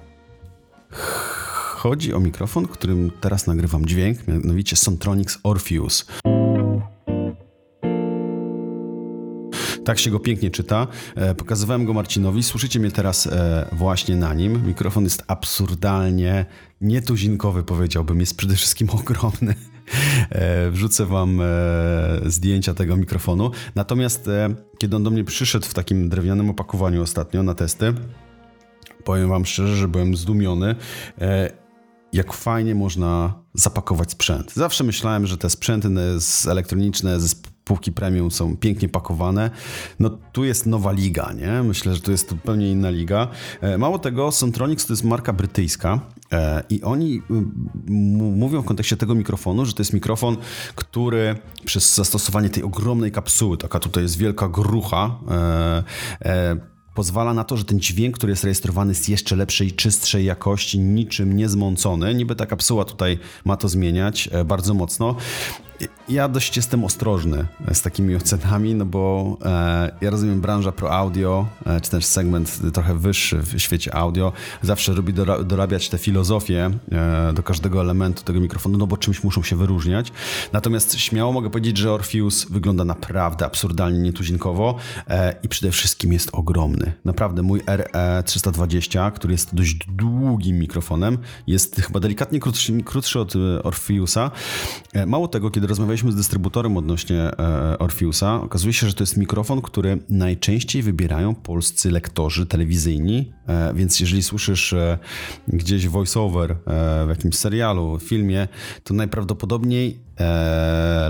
chodzi 1.84 2.14
o 2.14 2.20
mikrofon, 2.20 2.66
którym 2.66 3.10
teraz 3.20 3.46
nagrywam 3.46 3.86
dźwięk, 3.86 4.18
mianowicie 4.28 4.76
Sontronics 4.76 5.38
Orpheus. 5.42 6.06
Tak 9.84 9.98
się 9.98 10.10
go 10.10 10.20
pięknie 10.20 10.50
czyta. 10.50 10.86
E, 11.14 11.34
pokazywałem 11.34 11.84
go 11.84 11.92
Marcinowi. 11.92 12.42
Słyszycie 12.42 12.80
mnie 12.80 12.90
teraz 12.90 13.26
e, 13.26 13.68
właśnie 13.72 14.16
na 14.16 14.34
nim. 14.34 14.66
Mikrofon 14.66 15.04
jest 15.04 15.24
absurdalnie 15.26 16.46
nietuzinkowy, 16.80 17.62
powiedziałbym. 17.62 18.20
Jest 18.20 18.36
przede 18.36 18.54
wszystkim 18.54 18.90
ogromny. 19.00 19.54
E, 20.30 20.70
wrzucę 20.70 21.06
wam 21.06 21.40
zdjęcia 22.26 22.74
tego 22.74 22.96
mikrofonu. 22.96 23.50
Natomiast 23.74 24.30
kiedy 24.78 24.96
on 24.96 25.02
do 25.02 25.10
mnie 25.10 25.24
przyszedł 25.24 25.66
w 25.66 25.74
takim 25.74 26.08
drewnianym 26.08 26.50
opakowaniu 26.50 27.02
ostatnio 27.02 27.42
na 27.42 27.54
testy, 27.54 27.94
powiem 29.04 29.28
wam 29.28 29.46
szczerze, 29.46 29.76
że 29.76 29.88
byłem 29.88 30.16
zdumiony 30.16 30.74
jak 32.14 32.32
fajnie 32.32 32.74
można 32.74 33.34
zapakować 33.54 34.10
sprzęt. 34.10 34.52
Zawsze 34.52 34.84
myślałem, 34.84 35.26
że 35.26 35.38
te 35.38 35.50
sprzęty 35.50 35.88
elektroniczne 36.48 37.20
ze 37.20 37.28
spółki 37.64 37.92
premium 37.92 38.30
są 38.30 38.56
pięknie 38.56 38.88
pakowane. 38.88 39.50
No 40.00 40.10
tu 40.32 40.44
jest 40.44 40.66
nowa 40.66 40.92
liga, 40.92 41.32
nie? 41.32 41.62
Myślę, 41.62 41.94
że 41.94 42.00
to 42.00 42.10
jest 42.10 42.30
zupełnie 42.30 42.70
inna 42.70 42.90
liga. 42.90 43.28
E, 43.60 43.78
mało 43.78 43.98
tego, 43.98 44.32
Sontronics 44.32 44.86
to 44.86 44.92
jest 44.92 45.04
marka 45.04 45.32
brytyjska 45.32 46.00
e, 46.32 46.62
i 46.70 46.82
oni 46.82 47.22
mówią 48.36 48.62
w 48.62 48.64
kontekście 48.64 48.96
tego 48.96 49.14
mikrofonu, 49.14 49.64
że 49.64 49.72
to 49.72 49.80
jest 49.80 49.92
mikrofon, 49.92 50.36
który 50.74 51.36
przez 51.64 51.94
zastosowanie 51.94 52.50
tej 52.50 52.62
ogromnej 52.62 53.12
kapsuły, 53.12 53.58
taka 53.58 53.80
tutaj 53.80 54.02
jest 54.02 54.18
wielka 54.18 54.48
grucha, 54.48 55.18
e, 56.20 56.56
pozwala 56.94 57.34
na 57.34 57.44
to, 57.44 57.56
że 57.56 57.64
ten 57.64 57.80
dźwięk, 57.80 58.16
który 58.16 58.32
jest 58.32 58.44
rejestrowany 58.44 58.90
jest 58.90 59.08
jeszcze 59.08 59.36
lepszej, 59.36 59.72
czystszej 59.72 60.24
jakości, 60.24 60.78
niczym 60.78 61.36
niezmącony. 61.36 62.14
Niby 62.14 62.34
ta 62.34 62.46
kapsuła 62.46 62.84
tutaj 62.84 63.18
ma 63.44 63.56
to 63.56 63.68
zmieniać 63.68 64.30
bardzo 64.44 64.74
mocno. 64.74 65.16
Ja 66.08 66.28
dość 66.28 66.56
jestem 66.56 66.84
ostrożny 66.84 67.46
z 67.72 67.82
takimi 67.82 68.16
ocenami, 68.16 68.74
no 68.74 68.86
bo 68.86 69.36
e, 69.44 69.90
ja 70.00 70.10
rozumiem 70.10 70.40
branża 70.40 70.72
pro 70.72 70.92
audio, 70.92 71.46
e, 71.66 71.80
czy 71.80 71.90
też 71.90 72.04
segment 72.04 72.60
trochę 72.72 72.94
wyższy 72.94 73.38
w 73.42 73.58
świecie 73.58 73.94
audio, 73.94 74.32
zawsze 74.62 74.92
lubi 74.92 75.14
dorabiać 75.44 75.88
te 75.88 75.98
filozofie 75.98 76.70
e, 76.92 77.32
do 77.32 77.42
każdego 77.42 77.80
elementu 77.80 78.24
tego 78.24 78.40
mikrofonu, 78.40 78.78
no 78.78 78.86
bo 78.86 78.96
czymś 78.96 79.24
muszą 79.24 79.42
się 79.42 79.56
wyróżniać. 79.56 80.12
Natomiast 80.52 80.98
śmiało 80.98 81.32
mogę 81.32 81.50
powiedzieć, 81.50 81.78
że 81.78 81.92
Orpheus 81.92 82.46
wygląda 82.50 82.84
naprawdę 82.84 83.46
absurdalnie 83.46 83.98
nietuzinkowo 83.98 84.76
e, 85.08 85.36
i 85.42 85.48
przede 85.48 85.72
wszystkim 85.72 86.12
jest 86.12 86.28
ogromny. 86.32 86.92
Naprawdę 87.04 87.42
mój 87.42 87.60
RE320, 87.60 89.12
który 89.12 89.32
jest 89.34 89.54
dość 89.54 89.78
długim 89.88 90.58
mikrofonem, 90.58 91.18
jest 91.46 91.76
chyba 91.76 92.00
delikatnie 92.00 92.40
krótszy, 92.40 92.82
krótszy 92.82 93.20
od 93.20 93.36
e, 93.36 93.62
Orpheusa. 93.62 94.30
E, 94.92 95.06
mało 95.06 95.28
tego, 95.28 95.50
kiedy 95.50 95.66
rozmawialiśmy 95.74 96.12
z 96.12 96.16
dystrybutorem 96.16 96.76
odnośnie 96.76 97.20
e, 97.20 97.78
Orfiusa, 97.78 98.34
okazuje 98.42 98.72
się, 98.72 98.88
że 98.88 98.94
to 98.94 99.02
jest 99.02 99.16
mikrofon, 99.16 99.62
który 99.62 99.98
najczęściej 100.08 100.82
wybierają 100.82 101.34
polscy 101.34 101.90
lektorzy 101.90 102.46
telewizyjni, 102.46 103.32
e, 103.46 103.74
więc 103.74 104.00
jeżeli 104.00 104.22
słyszysz 104.22 104.72
e, 104.72 104.98
gdzieś 105.48 105.88
voiceover 105.88 106.56
w 107.06 107.08
jakimś 107.08 107.36
serialu, 107.36 107.98
filmie, 107.98 108.48
to 108.84 108.94
najprawdopodobniej 108.94 110.00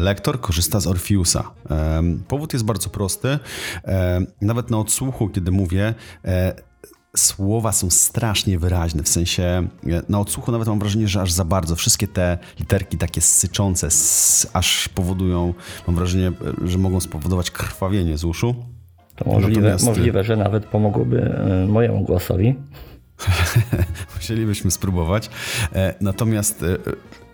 lektor 0.00 0.40
korzysta 0.40 0.80
z 0.80 0.86
Orfiusa. 0.86 1.50
Powód 2.28 2.52
jest 2.52 2.64
bardzo 2.64 2.90
prosty. 2.90 3.38
Nawet 4.40 4.70
na 4.70 4.78
odsłuchu, 4.78 5.28
kiedy 5.28 5.50
mówię, 5.50 5.94
słowa 7.16 7.72
są 7.72 7.90
strasznie 7.90 8.58
wyraźne, 8.58 9.02
w 9.02 9.08
sensie 9.08 9.42
e, 9.42 10.02
na 10.08 10.20
odsłuchu 10.20 10.52
nawet 10.52 10.68
mam 10.68 10.78
wrażenie, 10.78 11.08
że 11.08 11.20
aż 11.22 11.32
za 11.32 11.44
bardzo. 11.44 11.76
Wszystkie 11.76 12.08
te 12.08 12.38
literki 12.60 12.98
takie 12.98 13.20
syczące, 13.20 13.86
s, 13.86 14.46
aż 14.52 14.88
powodują, 14.88 15.54
mam 15.86 15.96
wrażenie, 15.96 16.32
że 16.64 16.78
mogą 16.78 17.00
spowodować 17.00 17.50
krwawienie 17.50 18.18
z 18.18 18.24
uszu. 18.24 18.54
To 19.16 19.24
możliwe, 19.30 19.60
Natomiast- 19.60 19.86
możliwe, 19.86 20.24
że 20.24 20.36
nawet 20.36 20.66
pomogłoby 20.66 21.22
e, 21.22 21.66
mojemu 21.66 22.04
głosowi. 22.04 22.54
Musielibyśmy 24.16 24.70
spróbować. 24.70 25.30
E, 25.72 25.94
Natomiast 26.00 26.62
e, 26.62 26.76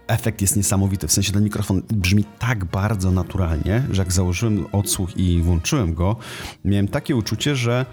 efekt 0.06 0.40
jest 0.40 0.56
niesamowity. 0.56 1.08
W 1.08 1.12
sensie 1.12 1.32
ten 1.32 1.44
mikrofon 1.44 1.82
brzmi 1.88 2.24
tak 2.38 2.64
bardzo 2.64 3.10
naturalnie, 3.10 3.82
że 3.90 4.02
jak 4.02 4.12
założyłem 4.12 4.66
odsłuch 4.72 5.16
i 5.16 5.40
włączyłem 5.42 5.94
go, 5.94 6.16
miałem 6.64 6.88
takie 6.88 7.16
uczucie, 7.16 7.56
że, 7.56 7.86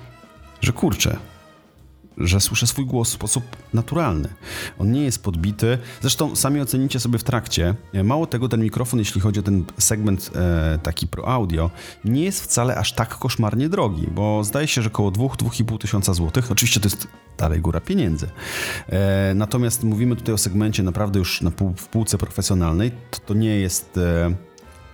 że 0.61 0.71
kurczę, 0.73 1.17
że 2.17 2.39
słyszę 2.39 2.67
swój 2.67 2.85
głos 2.85 3.09
w 3.09 3.13
sposób 3.13 3.43
naturalny. 3.73 4.29
On 4.79 4.91
nie 4.91 5.03
jest 5.03 5.23
podbity. 5.23 5.77
Zresztą 6.01 6.35
sami 6.35 6.61
ocenicie 6.61 6.99
sobie 6.99 7.19
w 7.19 7.23
trakcie. 7.23 7.75
Mało 8.03 8.27
tego, 8.27 8.49
ten 8.49 8.63
mikrofon, 8.63 8.99
jeśli 8.99 9.21
chodzi 9.21 9.39
o 9.39 9.43
ten 9.43 9.65
segment 9.77 10.31
e, 10.35 10.79
taki 10.83 11.07
pro 11.07 11.27
audio, 11.27 11.71
nie 12.05 12.23
jest 12.23 12.43
wcale 12.43 12.75
aż 12.75 12.93
tak 12.93 13.17
koszmarnie 13.17 13.69
drogi, 13.69 14.07
bo 14.15 14.43
zdaje 14.43 14.67
się, 14.67 14.81
że 14.81 14.89
około 14.89 15.11
2-2,5 15.11 15.77
tysiąca 15.77 16.13
złotych. 16.13 16.51
Oczywiście 16.51 16.79
to 16.79 16.85
jest 16.85 17.07
dalej 17.37 17.61
góra 17.61 17.81
pieniędzy. 17.81 18.29
E, 18.89 19.33
natomiast 19.35 19.83
mówimy 19.83 20.15
tutaj 20.15 20.33
o 20.35 20.37
segmencie 20.37 20.83
naprawdę 20.83 21.19
już 21.19 21.41
na 21.41 21.51
pół, 21.51 21.73
w 21.77 21.87
półce 21.87 22.17
profesjonalnej. 22.17 22.91
To, 23.11 23.19
to 23.19 23.33
nie 23.33 23.59
jest... 23.59 23.97
E, 23.97 24.35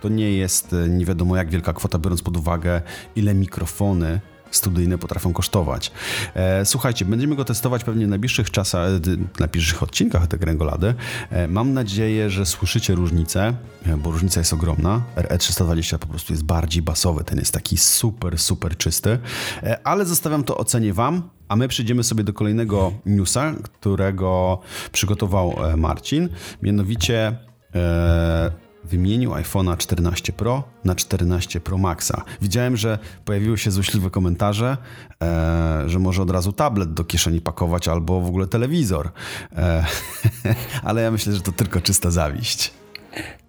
to 0.00 0.08
nie 0.08 0.32
jest 0.32 0.72
e, 0.72 0.88
nie 0.88 1.06
wiadomo 1.06 1.36
jak 1.36 1.50
wielka 1.50 1.72
kwota, 1.72 1.98
biorąc 1.98 2.22
pod 2.22 2.36
uwagę, 2.36 2.82
ile 3.16 3.34
mikrofony 3.34 4.20
studyjne 4.56 4.98
potrafią 4.98 5.32
kosztować. 5.32 5.92
E, 6.34 6.64
słuchajcie, 6.64 7.04
będziemy 7.04 7.36
go 7.36 7.44
testować 7.44 7.84
pewnie 7.84 8.06
w 8.06 8.08
najbliższych 8.08 8.50
czasach, 8.50 8.88
e, 8.88 9.00
w 9.36 9.40
najbliższych 9.40 9.82
odcinkach 9.82 10.26
te 10.26 10.38
Gręgolady. 10.38 10.94
E, 11.30 11.48
mam 11.48 11.72
nadzieję, 11.72 12.30
że 12.30 12.46
słyszycie 12.46 12.94
różnicę, 12.94 13.54
bo 13.98 14.10
różnica 14.10 14.40
jest 14.40 14.52
ogromna. 14.52 15.02
RE320 15.16 15.98
po 15.98 16.06
prostu 16.06 16.32
jest 16.32 16.44
bardziej 16.44 16.82
basowy, 16.82 17.24
ten 17.24 17.38
jest 17.38 17.52
taki 17.52 17.76
super, 17.76 18.38
super 18.38 18.76
czysty. 18.76 19.18
Ale 19.84 20.06
zostawiam 20.06 20.44
to 20.44 20.56
ocenie 20.56 20.92
wam, 20.92 21.30
a 21.48 21.56
my 21.56 21.68
przejdziemy 21.68 22.04
sobie 22.04 22.24
do 22.24 22.32
kolejnego 22.32 22.92
newsa, 23.06 23.54
którego 23.62 24.60
przygotował 24.92 25.56
Marcin. 25.76 26.28
Mianowicie 26.62 27.38
wymienił 28.84 29.30
iPhone'a 29.30 29.76
14 29.76 30.32
Pro 30.32 30.62
na 30.84 30.94
14 30.94 31.60
Pro 31.60 31.78
Maxa. 31.78 32.24
Widziałem, 32.42 32.76
że 32.76 32.98
pojawiły 33.24 33.58
się 33.58 33.70
złośliwe 33.70 34.10
komentarze, 34.10 34.76
e, 35.22 35.82
że 35.86 35.98
może 35.98 36.22
od 36.22 36.30
razu 36.30 36.52
tablet 36.52 36.92
do 36.92 37.04
kieszeni 37.04 37.40
pakować 37.40 37.88
albo 37.88 38.20
w 38.20 38.26
ogóle 38.26 38.46
telewizor. 38.46 39.10
E, 39.56 39.84
ale 40.84 41.02
ja 41.02 41.10
myślę, 41.10 41.32
że 41.32 41.40
to 41.40 41.52
tylko 41.52 41.80
czysta 41.80 42.10
zawiść. 42.10 42.72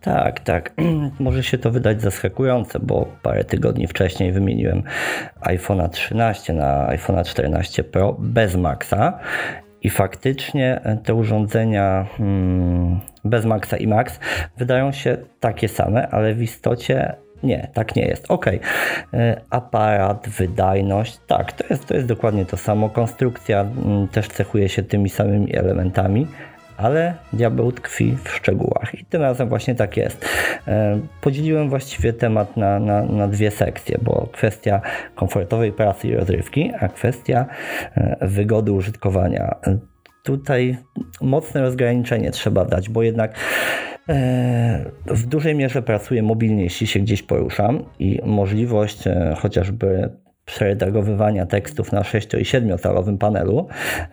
Tak, 0.01 0.39
tak. 0.39 0.73
Może 1.19 1.43
się 1.43 1.57
to 1.57 1.71
wydać 1.71 2.01
zaskakujące, 2.01 2.79
bo 2.79 3.05
parę 3.21 3.43
tygodni 3.43 3.87
wcześniej 3.87 4.31
wymieniłem 4.31 4.83
iPhone'a 5.41 5.89
13 5.89 6.53
na 6.53 6.87
iPhone'a 6.87 7.25
14 7.25 7.83
Pro 7.83 8.15
bez 8.19 8.55
Maxa. 8.55 9.19
I 9.85 9.89
faktycznie 9.89 10.81
te 11.03 11.13
urządzenia 11.13 12.05
hmm, 12.17 12.99
bez 13.23 13.45
Maxa 13.45 13.77
i 13.77 13.87
Max 13.87 14.19
wydają 14.57 14.91
się 14.91 15.17
takie 15.39 15.67
same, 15.67 16.07
ale 16.07 16.33
w 16.33 16.41
istocie 16.41 17.15
nie, 17.43 17.67
tak 17.73 17.95
nie 17.95 18.05
jest. 18.05 18.25
Ok, 18.31 18.45
aparat, 19.49 20.29
wydajność, 20.29 21.19
tak, 21.27 21.51
to 21.51 21.63
jest, 21.69 21.85
to 21.85 21.93
jest 21.93 22.07
dokładnie 22.07 22.45
to 22.45 22.57
samo. 22.57 22.89
Konstrukcja 22.89 23.61
mm, 23.61 24.07
też 24.07 24.27
cechuje 24.27 24.69
się 24.69 24.83
tymi 24.83 25.09
samymi 25.09 25.55
elementami, 25.55 26.27
ale 26.77 27.13
diabeł 27.33 27.71
tkwi 27.71 28.17
w 28.23 28.29
szczegółach 28.29 28.95
i 28.95 29.05
tym 29.05 29.21
razem 29.21 29.49
właśnie 29.49 29.75
tak 29.75 29.97
jest. 29.97 30.25
E, 30.67 30.99
Podzieliłem 31.21 31.69
właściwie 31.69 32.13
temat 32.13 32.57
na, 32.57 32.79
na, 32.79 33.03
na 33.03 33.27
dwie 33.27 33.51
sekcje, 33.51 33.97
bo 34.01 34.27
kwestia 34.31 34.81
komfortowej 35.15 35.71
pracy 35.71 36.07
i 36.07 36.15
rozrywki, 36.15 36.71
a 36.79 36.87
kwestia 36.87 37.45
e, 37.95 38.17
wygody 38.21 38.71
użytkowania. 38.71 39.55
Tutaj 40.23 40.77
mocne 41.21 41.61
rozgraniczenie 41.61 42.31
trzeba 42.31 42.65
dać, 42.65 42.89
bo 42.89 43.03
jednak 43.03 43.35
e, 44.09 44.85
w 45.05 45.25
dużej 45.25 45.55
mierze 45.55 45.81
pracuję 45.81 46.23
mobilnie, 46.23 46.63
jeśli 46.63 46.87
się 46.87 46.99
gdzieś 46.99 47.23
poruszam 47.23 47.83
i 47.99 48.21
możliwość 48.25 49.03
chociażby 49.37 50.09
przeredagowywania 50.45 51.45
tekstów 51.45 51.91
na 51.91 52.03
6 52.03 52.33
i 52.33 52.45
7 52.45 52.77
calowym 52.77 53.17
panelu, 53.17 53.67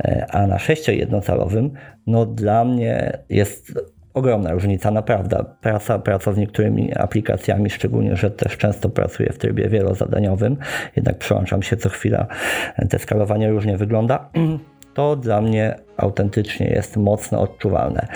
e, 0.05 0.27
a 0.31 0.47
na 0.47 0.59
6 0.59 0.89
i 0.89 0.99
1 0.99 1.23
calowym, 1.23 1.71
no 2.07 2.27
dla 2.27 2.65
mnie 2.65 3.19
jest 3.29 3.73
ogromna 4.15 4.53
różnica, 4.53 4.91
naprawdę. 4.91 5.45
Praca, 5.61 5.99
praca 5.99 6.33
z 6.33 6.37
niektórymi 6.37 6.95
aplikacjami, 6.95 7.71
szczególnie, 7.71 8.17
że 8.17 8.31
też 8.31 8.57
często 8.57 8.89
pracuję 8.89 9.33
w 9.33 9.39
trybie 9.39 9.69
wielozadaniowym, 9.69 10.57
jednak 10.97 11.19
przełączam 11.19 11.63
się 11.63 11.77
co 11.77 11.89
chwila, 11.89 12.27
te 12.91 12.99
skalowanie 12.99 13.51
różnie 13.51 13.77
wygląda. 13.77 14.29
To 14.95 15.17
dla 15.17 15.41
mnie 15.41 15.75
autentycznie 15.97 16.67
jest 16.67 16.97
mocno 16.97 17.41
odczuwalne. 17.41 18.07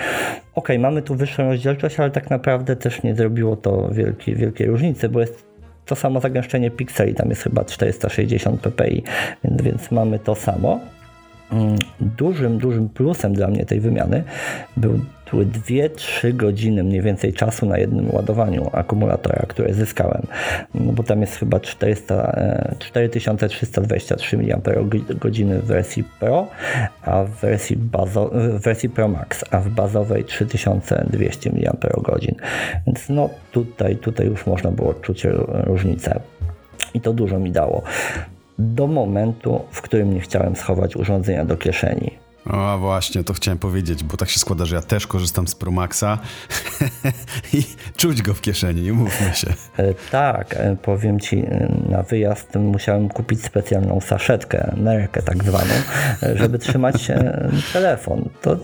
Ok, 0.55 0.69
mamy 0.79 1.01
tu 1.01 1.15
wyższą 1.15 1.43
rozdzielczość, 1.43 1.99
ale 1.99 2.11
tak 2.11 2.29
naprawdę 2.29 2.75
też 2.75 3.03
nie 3.03 3.15
zrobiło 3.15 3.55
to 3.55 3.89
wielkiej, 3.91 4.35
wielkiej 4.35 4.67
różnicy, 4.67 5.09
bo 5.09 5.19
jest 5.19 5.47
to 5.87 5.95
samo 5.95 6.19
zagęszczenie 6.19 6.71
pikseli, 6.71 7.13
tam 7.13 7.29
jest 7.29 7.43
chyba 7.43 7.65
460 7.65 8.61
ppi, 8.61 9.03
więc, 9.43 9.61
więc 9.61 9.91
mamy 9.91 10.19
to 10.19 10.35
samo. 10.35 10.79
Dużym, 11.99 12.57
dużym 12.57 12.89
plusem 12.89 13.33
dla 13.33 13.47
mnie 13.47 13.65
tej 13.65 13.79
wymiany 13.79 14.23
był, 14.77 14.99
były 15.31 15.45
2-3 15.45 16.35
godziny 16.35 16.83
mniej 16.83 17.01
więcej 17.01 17.33
czasu 17.33 17.65
na 17.65 17.77
jednym 17.77 18.15
ładowaniu 18.15 18.69
akumulatora, 18.73 19.45
które 19.47 19.73
zyskałem, 19.73 20.27
no 20.75 20.93
bo 20.93 21.03
tam 21.03 21.21
jest 21.21 21.35
chyba 21.35 21.59
400, 21.59 22.15
e, 22.15 22.75
4323 22.79 24.37
mAh 24.37 24.57
w 25.61 25.65
wersji 25.65 26.03
Pro, 26.19 26.47
a 27.01 27.23
w 27.23 27.29
wersji, 27.29 27.77
bazo, 27.77 28.31
w 28.33 28.61
wersji 28.61 28.89
Pro 28.89 29.07
Max, 29.07 29.45
a 29.51 29.59
w 29.59 29.69
bazowej 29.69 30.23
3200 30.23 31.49
mAh. 31.49 31.91
Więc 32.87 33.09
no 33.09 33.29
tutaj, 33.51 33.95
tutaj 33.95 34.27
już 34.27 34.45
można 34.45 34.71
było 34.71 34.93
czuć 34.93 35.27
różnicę 35.47 36.19
i 36.93 37.01
to 37.01 37.13
dużo 37.13 37.39
mi 37.39 37.51
dało 37.51 37.83
do 38.59 38.87
momentu, 38.87 39.61
w 39.71 39.81
którym 39.81 40.13
nie 40.13 40.19
chciałem 40.19 40.55
schować 40.55 40.95
urządzenia 40.95 41.45
do 41.45 41.57
kieszeni. 41.57 42.26
O, 42.49 42.77
właśnie, 42.77 43.23
to 43.23 43.33
chciałem 43.33 43.57
powiedzieć, 43.57 44.03
bo 44.03 44.17
tak 44.17 44.29
się 44.29 44.39
składa, 44.39 44.65
że 44.65 44.75
ja 44.75 44.81
też 44.81 45.07
korzystam 45.07 45.47
z 45.47 45.55
Pro 45.55 45.71
Maxa 45.71 46.19
i 47.53 47.63
czuć 47.97 48.21
go 48.21 48.33
w 48.33 48.41
kieszeni, 48.41 48.91
umówmy 48.91 49.33
się. 49.33 49.53
E, 49.77 49.93
tak, 50.11 50.53
e, 50.53 50.75
powiem 50.81 51.19
Ci, 51.19 51.39
e, 51.39 51.71
na 51.89 52.03
wyjazd 52.03 52.55
musiałem 52.55 53.09
kupić 53.09 53.43
specjalną 53.43 54.01
saszetkę, 54.01 54.73
nerkę 54.77 55.21
tak 55.21 55.43
zwaną, 55.43 55.73
żeby 56.35 56.59
trzymać 56.59 57.07
telefon. 57.73 58.29
To 58.41 58.57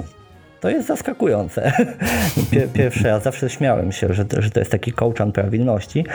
to 0.60 0.70
jest 0.70 0.88
zaskakujące. 0.88 1.72
Pier- 2.52 2.68
Pierwszy 2.74 3.04
raz 3.04 3.24
zawsze 3.24 3.50
śmiałem 3.50 3.92
się, 3.92 4.13
że 4.13 4.25
to, 4.25 4.42
że 4.42 4.50
to 4.50 4.60
jest 4.60 4.72
taki 4.72 4.92
kołczan 4.92 5.32
prawilności, 5.32 6.06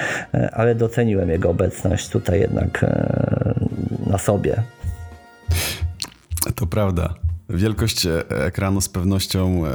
ale 0.52 0.74
doceniłem 0.74 1.30
jego 1.30 1.50
obecność 1.50 2.08
tutaj 2.08 2.40
jednak 2.40 2.84
na 4.06 4.18
sobie. 4.18 4.62
To 6.54 6.66
prawda. 6.66 7.27
Wielkość 7.50 8.06
e, 8.06 8.28
ekranu 8.28 8.80
z 8.80 8.88
pewnością 8.88 9.66
e, 9.66 9.70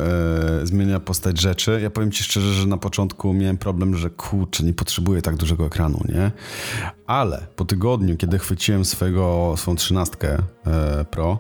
zmienia 0.64 1.00
postać 1.00 1.42
rzeczy. 1.42 1.80
Ja 1.84 1.90
powiem 1.90 2.12
ci 2.12 2.24
szczerze, 2.24 2.54
że 2.54 2.68
na 2.68 2.78
początku 2.78 3.34
miałem 3.34 3.58
problem, 3.58 3.96
że 3.96 4.10
kurczę, 4.10 4.64
nie 4.64 4.74
potrzebuję 4.74 5.22
tak 5.22 5.36
dużego 5.36 5.66
ekranu, 5.66 6.00
nie? 6.10 6.32
Ale 7.08 7.48
po 7.56 7.66
tygodniu, 7.66 8.18
kiedy 8.18 8.40
chwyciłem 8.40 8.86
swojego, 8.86 9.54
swoją 9.58 9.78
trzynastkę 9.78 10.38
e, 10.68 11.06
Pro, 11.06 11.40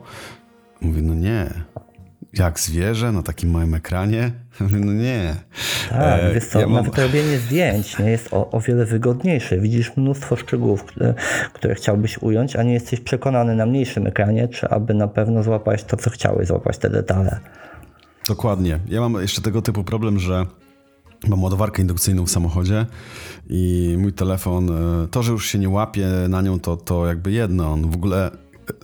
mówię, 0.81 1.01
no 1.01 1.13
nie. 1.13 1.63
Jak 2.33 2.59
zwierzę 2.59 3.11
na 3.11 3.21
takim 3.23 3.51
małym 3.51 3.73
ekranie? 3.73 4.31
No 4.85 4.93
nie. 4.93 5.35
Tak, 5.89 6.21
E, 6.21 6.33
wiesz 6.33 6.45
co, 6.47 6.59
ja 6.59 6.67
mam- 6.67 6.75
nawet 6.75 6.97
robienie 6.97 7.37
zdjęć 7.37 7.99
nie 7.99 8.09
jest 8.11 8.33
o, 8.33 8.51
o 8.51 8.59
wiele 8.61 8.85
wygodniejsze. 8.85 9.59
Widzisz 9.59 9.97
mnóstwo 9.97 10.35
szczegółów, 10.35 10.83
które, 10.83 11.13
które 11.53 11.75
chciałbyś 11.75 12.17
ująć, 12.17 12.55
a 12.55 12.63
nie 12.63 12.73
jesteś 12.73 12.99
przekonany 12.99 13.55
na 13.55 13.65
mniejszym 13.65 14.07
ekranie, 14.07 14.47
czy 14.47 14.69
aby 14.69 14.93
na 14.93 15.07
pewno 15.07 15.43
złapać 15.43 15.83
to, 15.83 15.97
co 15.97 16.09
chciałeś, 16.09 16.47
złapać 16.47 16.77
te 16.77 16.89
detale. 16.89 17.39
Dokładnie. 18.27 18.79
Ja 18.87 19.01
mam 19.01 19.21
jeszcze 19.21 19.41
tego 19.41 19.61
typu 19.61 19.83
problem, 19.83 20.19
że 20.19 20.45
mam 21.27 21.43
ładowarkę 21.43 21.81
indukcyjną 21.81 22.25
w 22.25 22.29
samochodzie 22.31 22.85
i 23.49 23.95
mój 23.99 24.13
telefon, 24.13 24.69
e, 25.03 25.07
to, 25.07 25.23
że 25.23 25.31
już 25.31 25.45
się 25.47 25.59
nie 25.59 25.69
łapie 25.69 26.07
na 26.29 26.41
nią, 26.41 26.59
to, 26.59 26.77
to 26.77 27.07
jakby 27.07 27.31
jedno. 27.31 27.71
On 27.73 27.89
w 27.91 27.95
ogóle 27.95 28.31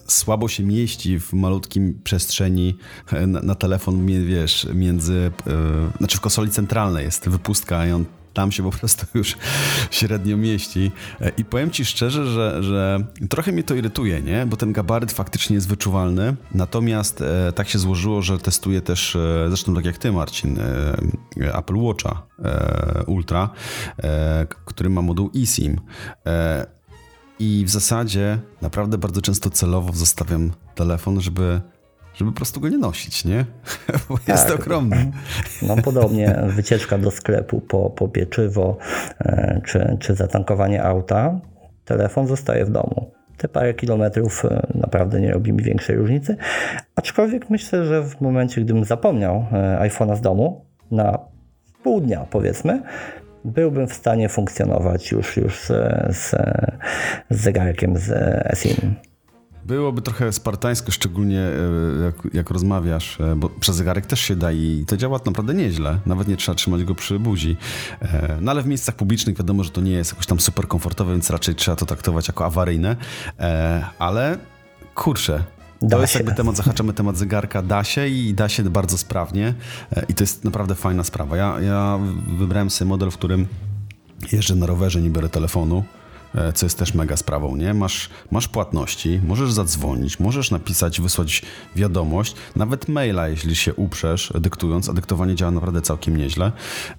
słabo 0.08 0.48
się 0.48 0.64
mieści 0.64 1.20
w 1.20 1.34
malutkim 1.34 2.00
przestrzeni 2.04 2.78
e, 3.12 3.28
na, 3.28 3.42
na 3.42 3.56
telefon, 3.56 4.06
wiesz, 4.26 4.68
między, 4.74 5.32
e, 5.48 5.98
znaczy 5.98 6.18
w 6.18 6.22
konsoli 6.22 6.52
centralnej 6.52 7.06
jest 7.06 7.30
wypustka 7.30 7.88
i 7.88 7.92
on 7.92 8.06
tam 8.34 8.52
się 8.52 8.64
po 8.64 8.72
prostu 8.72 9.06
już 9.18 9.38
średnio 9.92 10.38
mieści. 10.38 10.92
E, 11.22 11.32
I 11.38 11.46
powiem 11.46 11.72
ci 11.72 11.86
szczerze, 11.86 12.26
że, 12.26 12.64
że 12.64 13.04
trochę 13.30 13.52
mnie 13.52 13.64
to 13.64 13.76
irytuje, 13.76 14.22
nie? 14.22 14.46
Bo 14.46 14.58
ten 14.58 14.74
gabaryt 14.74 15.12
faktycznie 15.12 15.56
jest 15.56 15.68
wyczuwalny. 15.68 16.36
Natomiast 16.52 17.22
e, 17.22 17.54
tak 17.56 17.70
się 17.70 17.80
złożyło, 17.80 18.22
że 18.22 18.38
testuję 18.38 18.82
też, 18.82 19.16
e, 19.16 19.46
zresztą 19.48 19.76
tak 19.76 19.86
jak 19.86 19.98
ty, 19.98 20.12
Marcin, 20.12 20.60
e, 20.60 21.58
Apple 21.58 21.76
Watcha 21.76 22.28
e, 22.44 23.04
Ultra, 23.08 23.50
e, 24.04 24.48
który 24.66 24.90
ma 24.90 25.02
moduł 25.02 25.32
eSIM. 25.44 25.82
I 27.39 27.65
w 27.65 27.69
zasadzie 27.69 28.38
naprawdę 28.62 28.98
bardzo 28.98 29.22
często 29.22 29.50
celowo 29.50 29.93
zostawiam 29.93 30.51
telefon, 30.75 31.22
żeby 31.22 31.62
żeby 32.13 32.31
po 32.31 32.38
prostu 32.38 32.60
go 32.60 32.69
nie 32.69 32.77
nosić, 32.77 33.25
nie? 33.25 33.46
Bo 34.10 34.17
tak. 34.17 34.27
jest 34.27 34.51
ogromny. 34.51 35.12
Mam 35.62 35.81
podobnie 35.81 36.41
wycieczka 36.55 36.98
do 36.98 37.12
sklepu 37.12 37.62
po, 37.62 37.89
po 37.89 38.08
pieczywo 38.08 38.77
e, 39.19 39.62
czy, 39.65 39.98
czy 40.00 40.15
zatankowanie 40.15 40.84
auta. 40.84 41.39
Telefon 41.86 42.27
zostaje 42.27 42.65
w 42.65 42.69
domu. 42.69 43.12
Te 43.38 43.48
parę 43.48 43.74
kilometrów 43.74 44.46
e, 44.46 44.67
naprawdę 44.75 45.22
nie 45.22 45.31
robi 45.31 45.53
mi 45.53 45.63
większej 45.63 45.96
różnicy. 45.96 46.38
Aczkolwiek 46.96 47.50
myślę, 47.50 47.86
że 47.86 48.03
w 48.03 48.22
momencie, 48.22 48.62
gdybym 48.62 48.86
zapomniał 48.86 49.46
e, 49.51 49.89
iPhone'a 49.89 50.15
z 50.15 50.22
domu 50.22 50.65
na 50.91 51.19
pół 51.84 52.01
dnia 52.01 52.25
powiedzmy, 52.29 52.81
byłbym 53.46 53.88
w 53.88 53.93
stanie 53.93 54.29
funkcjonować 54.29 55.12
już, 55.12 55.38
już 55.38 55.60
z, 55.60 55.67
z, 56.15 56.29
z 57.29 57.41
zegarkiem 57.41 57.98
z 57.98 58.12
SIM. 58.60 58.96
Byłoby 59.65 60.01
trochę 60.01 60.31
spartańsko, 60.34 60.91
szczególnie 60.91 61.39
e, 61.39 62.03
jak, 62.03 62.34
jak, 62.34 62.50
rozmawiasz, 62.50 63.22
e, 63.22 63.36
bo 63.36 63.50
przez 63.50 63.75
zegarek 63.75 64.05
też 64.05 64.19
się 64.19 64.36
da 64.36 64.51
i 64.51 64.84
to 64.88 64.98
działa 64.98 65.19
naprawdę 65.25 65.53
nieźle. 65.53 66.00
Nawet 66.05 66.27
nie 66.27 66.38
trzeba 66.38 66.55
trzymać 66.55 66.84
go 66.84 66.96
przy 66.96 67.19
buzi. 67.19 67.58
E, 68.01 68.38
no 68.41 68.51
ale 68.51 68.62
w 68.62 68.67
miejscach 68.67 68.96
publicznych 68.96 69.38
wiadomo, 69.38 69.63
że 69.63 69.72
to 69.72 69.81
nie 69.81 69.91
jest 69.91 70.12
jakoś 70.12 70.25
tam 70.25 70.39
super 70.39 70.67
komfortowe, 70.67 71.12
więc 71.12 71.29
raczej 71.29 71.55
trzeba 71.55 71.75
to 71.75 71.86
traktować 71.86 72.27
jako 72.27 72.46
awaryjne. 72.46 72.96
Ale 74.00 74.38
kurczę, 74.96 75.43
da 75.82 75.96
to 75.96 76.02
jest 76.02 76.14
się. 76.14 76.20
jakby 76.20 76.36
temat, 76.36 76.58
zahaczamy 76.58 76.94
temat 76.94 77.18
zegarka, 77.18 77.62
da 77.62 77.84
się 77.84 78.08
i 78.08 78.34
da 78.34 78.50
się 78.50 78.64
bardzo 78.64 78.98
sprawnie 78.98 79.54
i 80.10 80.14
to 80.14 80.24
jest 80.24 80.44
naprawdę 80.44 80.76
fajna 80.76 81.04
sprawa. 81.04 81.38
Ja, 81.38 81.60
ja 81.62 82.00
wybrałem 82.40 82.70
sobie 82.70 82.90
model, 82.90 83.12
w 83.12 83.18
którym 83.18 83.48
jeżdżę 84.32 84.56
na 84.56 84.66
rowerze, 84.66 85.02
nie 85.02 85.10
biorę 85.10 85.30
telefonu, 85.30 85.84
E, 85.84 85.99
co 86.56 86.66
jest 86.66 86.80
też 86.80 86.94
mega 86.94 87.18
sprawą, 87.18 87.56
nie? 87.56 87.74
Masz, 87.74 88.10
masz 88.32 88.48
płatności, 88.48 89.22
możesz 89.28 89.52
zadzwonić, 89.52 90.20
możesz 90.20 90.52
napisać, 90.52 91.02
wysłać 91.02 91.42
wiadomość, 91.76 92.36
nawet 92.56 92.88
maila, 92.88 93.28
jeśli 93.28 93.56
się 93.56 93.74
uprzesz, 93.74 94.34
dyktując, 94.40 94.90
a 94.90 94.94
dyktowanie 94.94 95.36
działa 95.36 95.52
naprawdę 95.52 95.82
całkiem 95.82 96.18
nieźle. 96.18 96.52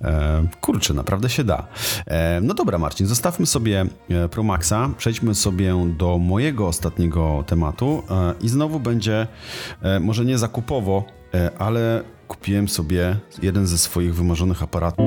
E, 0.02 0.46
kurczę, 0.60 0.94
naprawdę 0.94 1.28
się 1.28 1.44
da. 1.44 1.66
E, 2.06 2.40
no 2.40 2.54
dobra, 2.54 2.78
Marcin, 2.78 3.06
zostawmy 3.06 3.46
sobie 3.46 3.86
e, 4.08 4.28
Pro 4.28 4.42
Maxa, 4.42 4.90
przejdźmy 4.98 5.34
sobie 5.34 5.94
do 5.98 6.18
mojego 6.18 6.66
ostatniego 6.66 7.44
tematu 7.46 8.02
e, 8.10 8.34
i 8.40 8.48
znowu 8.48 8.80
będzie, 8.80 9.26
e, 9.82 10.00
może 10.00 10.24
nie 10.24 10.38
zakupowo, 10.38 11.04
ale 11.58 12.02
kupiłem 12.28 12.68
sobie 12.68 13.16
jeden 13.42 13.66
ze 13.66 13.78
swoich 13.78 14.14
wymarzonych 14.14 14.62
aparatów 14.62 15.04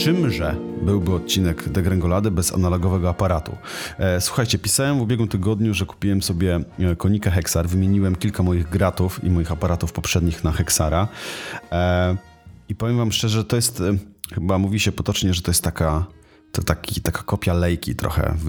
czymże 0.00 0.56
byłby 0.82 1.14
odcinek 1.14 1.68
Degrengolady 1.68 2.30
bez 2.30 2.54
analogowego 2.54 3.08
aparatu. 3.08 3.56
E, 3.98 4.20
słuchajcie, 4.20 4.58
pisałem 4.58 4.98
w 4.98 5.02
ubiegłym 5.02 5.28
tygodniu, 5.28 5.74
że 5.74 5.86
kupiłem 5.86 6.22
sobie 6.22 6.60
e, 6.78 6.96
konika 6.96 7.30
Hexar, 7.30 7.68
wymieniłem 7.68 8.16
kilka 8.16 8.42
moich 8.42 8.68
gratów 8.68 9.24
i 9.24 9.30
moich 9.30 9.52
aparatów 9.52 9.92
poprzednich 9.92 10.44
na 10.44 10.52
Hexara 10.52 11.08
e, 11.72 12.16
i 12.68 12.74
powiem 12.74 12.96
wam 12.96 13.12
szczerze, 13.12 13.44
to 13.44 13.56
jest, 13.56 13.82
chyba 14.34 14.58
mówi 14.58 14.80
się 14.80 14.92
potocznie, 14.92 15.34
że 15.34 15.42
to 15.42 15.50
jest 15.50 15.64
taka 15.64 16.06
to 16.52 16.62
taki, 16.62 17.00
taka 17.00 17.22
kopia 17.22 17.54
lejki 17.54 17.94
trochę 17.94 18.34
w, 18.36 18.48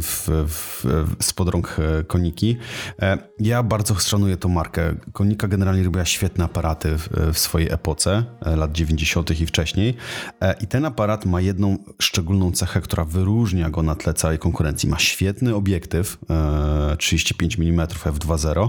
w, 0.00 0.28
w, 0.48 0.84
spod 1.24 1.48
rąk 1.48 1.76
e, 1.78 2.04
Koniki. 2.04 2.56
E, 3.02 3.18
ja 3.40 3.62
bardzo 3.62 3.94
szanuję 3.94 4.36
tą 4.36 4.48
markę. 4.48 4.94
Konika 5.12 5.48
generalnie 5.48 5.82
robiła 5.82 6.04
świetne 6.04 6.44
aparaty 6.44 6.98
w, 6.98 7.08
w 7.32 7.38
swojej 7.38 7.72
epoce, 7.72 8.24
e, 8.40 8.56
lat 8.56 8.72
90. 8.72 9.40
i 9.40 9.46
wcześniej. 9.46 9.94
I 10.60 10.66
ten 10.66 10.84
aparat 10.84 11.26
ma 11.26 11.40
jedną 11.40 11.76
szczególną 12.02 12.52
cechę, 12.52 12.80
która 12.80 13.04
wyróżnia 13.04 13.70
go 13.70 13.82
na 13.82 13.94
tle 13.94 14.14
całej 14.14 14.38
konkurencji. 14.38 14.88
Ma 14.88 14.98
świetny 14.98 15.54
obiektyw 15.54 16.18
35 16.98 17.58
mm 17.58 17.86
f2.0. 17.86 18.68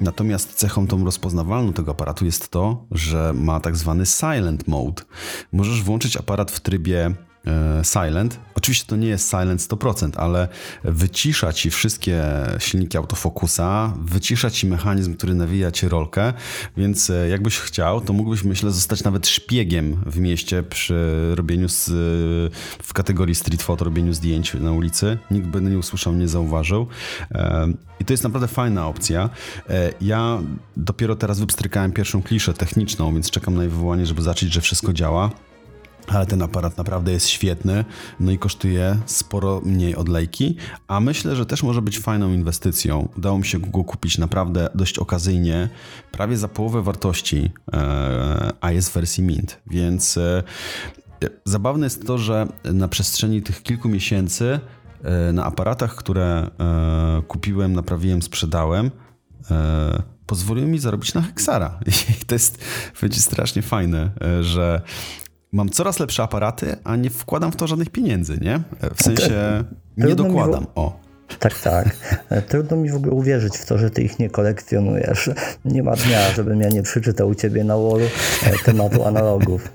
Natomiast 0.00 0.54
cechą 0.54 0.86
tą 0.86 1.04
rozpoznawalną 1.04 1.72
tego 1.72 1.90
aparatu 1.90 2.24
jest 2.24 2.48
to, 2.48 2.86
że 2.90 3.32
ma 3.34 3.60
tak 3.60 3.76
zwany 3.76 4.06
silent 4.06 4.68
mode. 4.68 5.02
Możesz 5.52 5.82
włączyć 5.82 6.16
aparat 6.16 6.50
w 6.50 6.60
trybie 6.60 6.98
E, 6.98 7.27
silent. 7.82 8.40
Oczywiście 8.54 8.84
to 8.86 8.96
nie 8.96 9.08
jest 9.08 9.30
silent 9.30 9.60
100%, 9.60 10.10
ale 10.16 10.48
wycisza 10.84 11.52
ci 11.52 11.70
wszystkie 11.70 12.24
silniki 12.58 12.96
autofokusa, 12.96 13.94
wycisza 14.00 14.50
ci 14.50 14.66
mechanizm, 14.66 15.14
który 15.14 15.34
nawija 15.34 15.70
ci 15.70 15.88
rolkę, 15.88 16.32
więc 16.76 17.10
e, 17.10 17.28
jakbyś 17.28 17.58
chciał, 17.58 18.00
to 18.00 18.12
mógłbyś, 18.12 18.44
myślę, 18.44 18.70
zostać 18.70 19.04
nawet 19.04 19.26
szpiegiem 19.26 19.96
w 20.06 20.18
mieście 20.18 20.62
przy 20.62 21.32
robieniu 21.34 21.68
z, 21.68 21.90
w 22.82 22.92
kategorii 22.92 23.34
street 23.34 23.62
photo, 23.62 23.84
robieniu 23.84 24.12
zdjęć 24.12 24.54
na 24.54 24.72
ulicy. 24.72 25.18
Nikt 25.30 25.46
by 25.46 25.60
nie 25.60 25.78
usłyszał, 25.78 26.14
nie 26.14 26.28
zauważył. 26.28 26.86
E, 27.32 27.66
I 28.00 28.04
to 28.04 28.12
jest 28.12 28.22
naprawdę 28.22 28.48
fajna 28.48 28.88
opcja. 28.88 29.30
Ja 30.00 30.38
dopiero 30.76 31.16
teraz 31.16 31.40
wypstrykałem 31.40 31.92
pierwszą 31.92 32.22
kliszę 32.22 32.54
techniczną, 32.54 33.14
więc 33.14 33.30
czekam 33.30 33.54
na 33.54 33.62
jej 33.62 33.70
wywołanie, 33.70 34.06
żeby 34.06 34.22
zobaczyć, 34.22 34.52
że 34.52 34.60
wszystko 34.60 34.92
działa 34.92 35.30
ale 36.08 36.26
ten 36.26 36.42
aparat 36.42 36.78
naprawdę 36.78 37.12
jest 37.12 37.26
świetny, 37.26 37.84
no 38.20 38.30
i 38.30 38.38
kosztuje 38.38 38.98
sporo 39.06 39.60
mniej 39.64 39.96
od 39.96 40.08
lejki, 40.08 40.56
a 40.88 41.00
myślę, 41.00 41.36
że 41.36 41.46
też 41.46 41.62
może 41.62 41.82
być 41.82 41.98
fajną 41.98 42.32
inwestycją. 42.32 43.08
Udało 43.16 43.38
mi 43.38 43.46
się 43.46 43.58
go 43.58 43.84
kupić 43.84 44.18
naprawdę 44.18 44.68
dość 44.74 44.98
okazyjnie, 44.98 45.68
prawie 46.12 46.36
za 46.36 46.48
połowę 46.48 46.82
wartości, 46.82 47.50
e, 47.72 48.52
a 48.60 48.72
jest 48.72 48.90
w 48.90 48.94
wersji 48.94 49.24
Mint, 49.24 49.60
więc 49.66 50.16
e, 50.16 50.42
zabawne 51.44 51.86
jest 51.86 52.06
to, 52.06 52.18
że 52.18 52.46
na 52.64 52.88
przestrzeni 52.88 53.42
tych 53.42 53.62
kilku 53.62 53.88
miesięcy 53.88 54.60
e, 55.02 55.32
na 55.32 55.44
aparatach, 55.44 55.94
które 55.94 56.50
kupiłem, 57.28 57.72
naprawiłem, 57.72 58.22
sprzedałem, 58.22 58.90
pozwoliło 60.26 60.68
mi 60.68 60.78
zarobić 60.78 61.14
na 61.14 61.22
Hexara. 61.22 61.80
I 62.22 62.24
to 62.24 62.34
jest, 62.34 62.64
będzie 63.00 63.20
strasznie 63.20 63.62
fajne, 63.62 64.10
że 64.40 64.82
mam 65.52 65.68
coraz 65.68 65.98
lepsze 65.98 66.22
aparaty, 66.22 66.76
a 66.84 66.96
nie 66.96 67.10
wkładam 67.10 67.52
w 67.52 67.56
to 67.56 67.66
żadnych 67.66 67.90
pieniędzy, 67.90 68.38
nie? 68.40 68.60
W 68.94 69.02
sensie 69.02 69.64
nie 69.96 70.14
dokładam. 70.14 70.66
O. 70.74 71.08
Tak, 71.38 71.60
tak. 71.60 71.96
Trudno 72.48 72.76
mi 72.76 72.90
w 72.90 72.94
ogóle 72.94 73.12
uwierzyć 73.12 73.56
w 73.56 73.66
to, 73.66 73.78
że 73.78 73.90
ty 73.90 74.02
ich 74.02 74.18
nie 74.18 74.30
kolekcjonujesz. 74.30 75.30
Nie 75.64 75.82
ma 75.82 75.96
dnia, 75.96 76.32
żebym 76.36 76.60
ja 76.60 76.68
nie 76.68 76.82
przeczytał 76.82 77.28
u 77.28 77.34
ciebie 77.34 77.64
na 77.64 77.76
wallu 77.76 78.06
e, 78.42 78.58
tematu 78.64 79.04
analogów. 79.04 79.72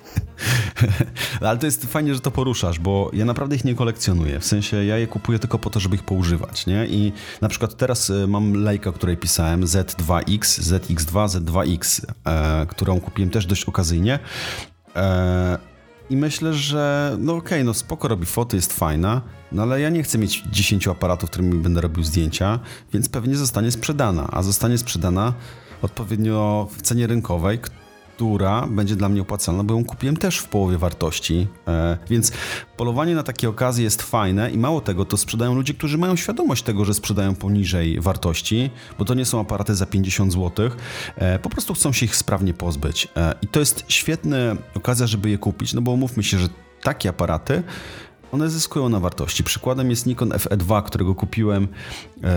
Ale 1.42 1.60
to 1.60 1.66
jest 1.66 1.86
fajnie, 1.86 2.14
że 2.14 2.20
to 2.20 2.32
poruszasz, 2.32 2.80
bo 2.80 3.12
ja 3.14 3.26
naprawdę 3.26 3.56
ich 3.56 3.66
nie 3.66 3.76
kolekcjonuję. 3.76 4.40
W 4.40 4.46
sensie 4.46 4.86
ja 4.86 4.98
je 4.98 5.08
kupuję 5.08 5.40
tylko 5.40 5.60
po 5.60 5.70
to, 5.70 5.80
żeby 5.80 5.96
ich 5.96 6.04
poużywać, 6.04 6.66
nie? 6.66 6.86
I 6.88 7.14
na 7.42 7.50
przykład 7.50 7.78
teraz 7.78 8.10
e, 8.10 8.28
mam 8.28 8.54
lejkę, 8.54 8.90
o 8.90 8.94
której 8.94 9.18
pisałem, 9.18 9.66
Z2X, 9.66 10.40
ZX2, 10.40 11.28
Z2X, 11.28 12.06
e, 12.26 12.66
którą 12.66 13.00
kupiłem 13.00 13.30
też 13.30 13.46
dość 13.46 13.66
okazyjnie 13.66 14.20
E, 14.96 15.58
I 16.10 16.18
myślę, 16.18 16.54
że 16.54 17.16
no 17.20 17.34
okej, 17.34 17.48
okay, 17.48 17.64
no 17.64 17.74
spoko 17.74 18.08
robi 18.08 18.26
foty, 18.26 18.56
jest 18.56 18.74
fajna, 18.74 19.22
no 19.52 19.62
ale 19.62 19.82
ja 19.82 19.90
nie 19.90 20.04
chcę 20.04 20.18
mieć 20.18 20.44
10 20.52 20.88
aparatów, 20.88 21.30
którymi 21.30 21.54
będę 21.54 21.82
robił 21.82 22.04
zdjęcia, 22.04 22.60
więc 22.94 23.10
pewnie 23.10 23.36
zostanie 23.36 23.72
sprzedana, 23.72 24.28
a 24.32 24.44
zostanie 24.44 24.78
sprzedana 24.78 25.34
odpowiednio 25.82 26.68
w 26.78 26.82
cenie 26.82 27.08
rynkowej, 27.08 27.60
która 28.24 28.68
będzie 28.68 28.96
dla 28.96 29.10
mnie 29.10 29.22
opłacalna, 29.22 29.64
bo 29.64 29.74
ją 29.74 29.86
kupiłem 29.86 30.18
też 30.18 30.38
w 30.38 30.48
połowie 30.48 30.78
wartości. 30.78 31.48
E, 31.68 31.98
więc 32.10 32.32
polowanie 32.78 33.16
na 33.16 33.24
takie 33.24 33.50
okazje 33.50 33.84
jest 33.84 34.02
fajne 34.02 34.52
i 34.52 34.58
mało 34.58 34.82
tego, 34.82 35.06
to 35.06 35.18
sprzedają 35.18 35.56
ludzie, 35.56 35.74
którzy 35.74 35.98
mają 35.98 36.16
świadomość 36.16 36.64
tego, 36.64 36.86
że 36.86 36.94
sprzedają 36.94 37.36
poniżej 37.36 38.02
wartości, 38.02 38.70
bo 39.00 39.06
to 39.06 39.14
nie 39.14 39.26
są 39.26 39.40
aparaty 39.40 39.76
za 39.76 39.86
50 39.86 40.34
zł. 40.34 40.70
E, 41.16 41.40
po 41.40 41.50
prostu 41.50 41.74
chcą 41.74 41.94
się 41.94 42.06
ich 42.06 42.16
sprawnie 42.16 42.54
pozbyć. 42.54 43.08
E, 43.18 43.36
I 43.42 43.48
to 43.48 43.60
jest 43.60 43.84
świetna 43.88 44.38
okazja, 44.76 45.08
żeby 45.08 45.30
je 45.30 45.38
kupić, 45.38 45.74
no 45.74 45.82
bo 45.82 45.92
umówmy 45.92 46.24
się, 46.24 46.38
że 46.38 46.48
takie 46.84 47.10
aparaty 47.10 47.64
one 48.34 48.50
zyskują 48.50 48.89
na 48.89 49.00
wartości. 49.00 49.43
Przykładem 49.43 49.89
jest 49.89 50.06
Nikon 50.06 50.30
FE2, 50.30 50.84
którego 50.84 51.15
kupiłem 51.15 51.67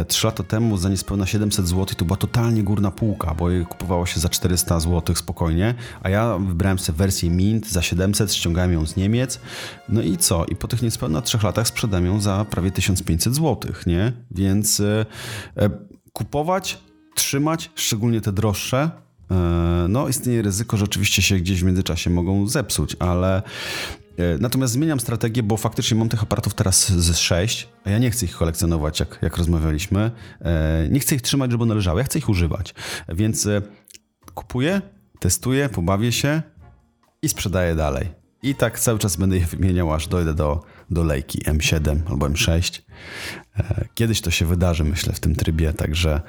3 0.08 0.26
lata 0.26 0.42
temu 0.42 0.76
za 0.76 0.88
niespełna 0.88 1.26
700 1.26 1.68
zł. 1.68 1.86
To 1.96 2.04
była 2.04 2.16
totalnie 2.16 2.62
górna 2.62 2.90
półka, 2.90 3.34
bo 3.34 3.50
je 3.50 3.64
kupowało 3.64 4.06
się 4.06 4.20
za 4.20 4.28
400 4.28 4.80
zł 4.80 5.16
spokojnie, 5.16 5.74
a 6.02 6.10
ja 6.10 6.38
wybrałem 6.38 6.78
sobie 6.78 6.98
wersję 6.98 7.30
Mint 7.30 7.68
za 7.68 7.82
700, 7.82 8.34
ściągałem 8.34 8.72
ją 8.72 8.86
z 8.86 8.96
Niemiec. 8.96 9.40
No 9.88 10.02
i 10.02 10.16
co? 10.16 10.44
I 10.44 10.56
po 10.56 10.68
tych 10.68 10.82
niespełna 10.82 11.22
3 11.22 11.38
latach 11.42 11.68
sprzedam 11.68 12.06
ją 12.06 12.20
za 12.20 12.46
prawie 12.50 12.70
1500 12.70 13.34
zł, 13.34 13.72
nie? 13.86 14.12
Więc 14.30 14.80
e, 14.80 15.06
e, 15.56 15.70
kupować, 16.12 16.78
trzymać, 17.14 17.70
szczególnie 17.74 18.20
te 18.20 18.32
droższe, 18.32 18.90
e, 19.30 19.34
no 19.88 20.08
istnieje 20.08 20.42
ryzyko, 20.42 20.76
że 20.76 20.84
oczywiście 20.84 21.22
się 21.22 21.36
gdzieś 21.36 21.60
w 21.60 21.64
międzyczasie 21.64 22.10
mogą 22.10 22.48
zepsuć, 22.48 22.96
ale 22.98 23.42
E, 24.05 24.05
natomiast 24.40 24.72
zmieniam 24.72 25.00
strategię, 25.00 25.42
bo 25.42 25.56
faktycznie 25.56 25.96
mam 25.96 26.08
tych 26.08 26.22
aparatów 26.22 26.54
teraz 26.54 26.92
ze 26.92 27.14
6, 27.14 27.68
a 27.84 27.90
ja 27.90 27.98
nie 27.98 28.10
chcę 28.10 28.26
ich 28.26 28.36
kolekcjonować, 28.36 29.00
jak, 29.00 29.18
jak 29.22 29.36
rozmawialiśmy. 29.36 30.10
E, 30.40 30.88
nie 30.90 31.00
chcę 31.00 31.14
ich 31.14 31.22
trzymać, 31.22 31.50
żeby 31.50 31.62
one 31.62 31.74
leżały, 31.74 32.00
ja 32.00 32.04
chcę 32.04 32.18
ich 32.18 32.28
używać. 32.28 32.74
Więc 33.08 33.46
e, 33.46 33.62
kupuję, 34.34 34.80
testuję, 35.20 35.68
pobawię 35.68 36.12
się 36.12 36.42
i 37.22 37.28
sprzedaję 37.28 37.74
dalej. 37.74 38.08
I 38.42 38.54
tak 38.54 38.78
cały 38.78 38.98
czas 38.98 39.16
będę 39.16 39.36
je 39.36 39.46
wymieniał, 39.46 39.92
aż 39.92 40.08
dojdę 40.08 40.34
do, 40.34 40.62
do 40.90 41.04
lejki 41.04 41.38
M7 41.38 42.00
albo 42.08 42.26
M6. 42.26 42.82
Kiedyś 43.94 44.20
to 44.20 44.30
się 44.30 44.46
wydarzy, 44.46 44.84
myślę, 44.84 45.12
w 45.12 45.20
tym 45.20 45.34
trybie, 45.34 45.72
także... 45.72 46.20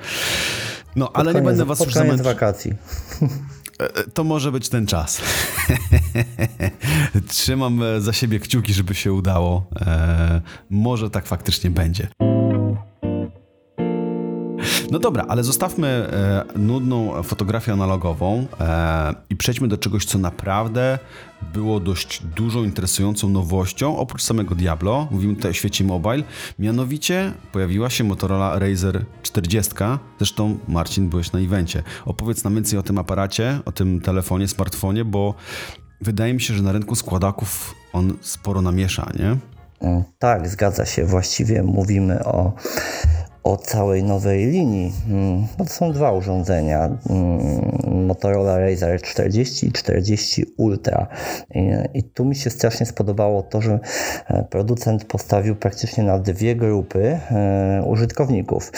No, 0.95 1.11
ale 1.13 1.33
nie 1.33 1.41
będę 1.41 1.65
was 1.65 1.79
już 1.79 1.93
zamęczał. 1.93 2.25
wakacji. 2.25 2.73
To 4.13 4.23
może 4.23 4.51
być 4.51 4.69
ten 4.69 4.87
czas. 4.87 5.21
Trzymam 7.27 7.83
e, 7.83 8.01
za 8.01 8.13
siebie 8.13 8.39
kciuki, 8.39 8.73
żeby 8.73 8.95
się 8.95 9.13
udało. 9.13 9.67
E, 9.81 10.41
może 10.69 11.09
tak 11.09 11.25
faktycznie 11.25 11.69
będzie. 11.69 12.07
No 14.91 14.99
dobra, 14.99 15.25
ale 15.27 15.43
zostawmy 15.43 15.87
e, 15.87 16.43
nudną 16.59 17.23
fotografię 17.23 17.73
analogową 17.73 18.47
e, 18.59 19.13
i 19.29 19.35
przejdźmy 19.35 19.67
do 19.67 19.77
czegoś, 19.77 20.05
co 20.05 20.17
naprawdę 20.17 20.99
było 21.53 21.79
dość 21.79 22.23
dużą, 22.35 22.63
interesującą 22.63 23.29
nowością, 23.29 23.97
oprócz 23.97 24.23
samego 24.23 24.55
Diablo. 24.55 25.07
Mówimy 25.11 25.35
tutaj 25.35 25.51
o 25.51 25.53
świecie 25.53 25.83
mobile. 25.83 26.23
Mianowicie 26.59 27.33
pojawiła 27.51 27.89
się 27.89 28.03
Motorola 28.03 28.59
Razer 28.59 29.05
40. 29.23 29.73
Zresztą, 30.17 30.57
Marcin, 30.67 31.09
byłeś 31.09 31.31
na 31.31 31.39
evencie. 31.39 31.83
Opowiedz 32.05 32.43
nam 32.43 32.55
więcej 32.55 32.79
o 32.79 32.83
tym 32.83 32.97
aparacie, 32.97 33.59
o 33.65 33.71
tym 33.71 34.01
telefonie, 34.01 34.47
smartfonie, 34.47 35.05
bo 35.05 35.33
wydaje 36.01 36.33
mi 36.33 36.41
się, 36.41 36.53
że 36.53 36.63
na 36.63 36.71
rynku 36.71 36.95
składaków 36.95 37.75
on 37.93 38.13
sporo 38.21 38.61
namiesza, 38.61 39.11
nie? 39.19 39.37
Mm, 39.81 40.03
tak, 40.19 40.47
zgadza 40.47 40.85
się. 40.85 41.05
Właściwie 41.05 41.63
mówimy 41.63 42.23
o 42.25 42.53
o 43.47 43.57
całej 43.57 44.03
nowej 44.03 44.45
linii. 44.45 44.93
Mm, 45.09 45.47
to 45.57 45.65
są 45.65 45.91
dwa 45.91 46.11
urządzenia, 46.11 46.89
mm, 47.09 48.05
Motorola 48.05 48.59
Razer 48.59 49.01
40 49.01 49.67
i 49.67 49.71
40 49.71 50.45
Ultra. 50.57 51.07
I, 51.93 52.03
tu 52.03 52.25
mi 52.25 52.35
się 52.35 52.49
strasznie 52.49 52.85
spodobało 52.85 53.43
to, 53.43 53.61
że 53.61 53.79
e, 54.27 54.43
producent 54.43 55.05
postawił 55.05 55.55
praktycznie 55.55 56.03
na 56.03 56.19
dwie 56.19 56.55
grupy 56.55 57.19
e, 57.31 57.83
użytkowników. 57.85 58.71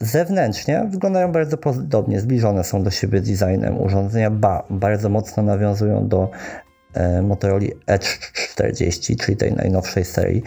Zewnętrznie 0.00 0.86
wyglądają 0.90 1.32
bardzo 1.32 1.56
podobnie, 1.56 2.20
zbliżone 2.20 2.64
są 2.64 2.82
do 2.82 2.90
siebie 2.90 3.20
designem. 3.20 3.80
Urządzenia 3.80 4.30
ba, 4.30 4.64
bardzo 4.70 5.08
mocno 5.08 5.42
nawiązują 5.42 6.08
do 6.08 6.30
e, 6.94 7.22
Motorola 7.22 7.66
Edge 7.86 8.18
40, 8.32 9.16
czyli 9.16 9.36
tej 9.36 9.52
najnowszej 9.52 10.04
serii 10.04 10.42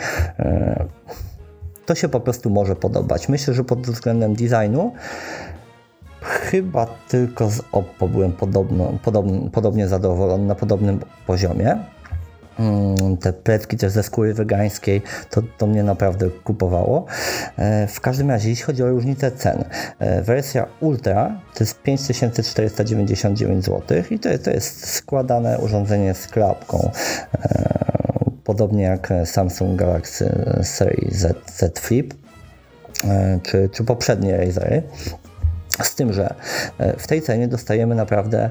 to 1.88 1.96
się 1.96 2.10
po 2.10 2.20
prostu 2.20 2.50
może 2.50 2.76
podobać. 2.76 3.30
Myślę, 3.30 3.54
że 3.54 3.64
pod 3.64 3.88
względem 3.88 4.36
designu 4.36 4.92
chyba 6.22 6.88
tylko 7.08 7.50
z 7.50 7.62
Oppo 7.72 8.08
byłem 8.08 8.34
podobno, 8.34 8.94
podobno, 9.04 9.50
podobnie 9.50 9.88
zadowolony 9.88 10.46
na 10.46 10.56
podobnym 10.56 11.00
poziomie. 11.28 11.78
Mm, 12.60 13.18
te 13.18 13.34
pletki 13.34 13.78
też 13.78 13.92
ze 13.92 14.04
skóry 14.04 14.34
wegańskiej, 14.34 15.02
to, 15.30 15.42
to 15.58 15.68
mnie 15.68 15.84
naprawdę 15.84 16.30
kupowało. 16.30 17.06
E, 17.58 17.88
w 17.88 18.02
każdym 18.02 18.30
razie, 18.30 18.50
jeśli 18.50 18.66
chodzi 18.66 18.84
o 18.84 18.90
różnicę 18.90 19.32
cen, 19.32 19.64
e, 20.00 20.22
wersja 20.22 20.66
Ultra 20.80 21.42
to 21.54 21.64
jest 21.64 21.82
5499 21.82 23.66
zł 23.66 24.04
i 24.12 24.20
to, 24.20 24.30
to 24.44 24.52
jest 24.52 24.90
składane 24.90 25.60
urządzenie 25.60 26.14
z 26.14 26.28
klapką 26.28 26.92
e, 27.34 28.07
podobnie 28.48 28.84
jak 28.84 29.14
Samsung 29.26 29.80
Galaxy 29.80 30.46
serii 30.64 31.08
Z, 31.12 31.52
Z 31.52 31.80
Flip 31.80 32.14
e, 33.04 33.40
czy, 33.44 33.70
czy 33.72 33.84
poprzednie 33.84 34.38
Razery. 34.38 34.84
Z 35.82 35.96
tym, 35.96 36.14
że 36.14 36.36
e, 36.78 36.98
w 36.98 37.08
tej 37.08 37.22
cenie 37.22 37.48
dostajemy 37.48 37.96
naprawdę 37.96 38.50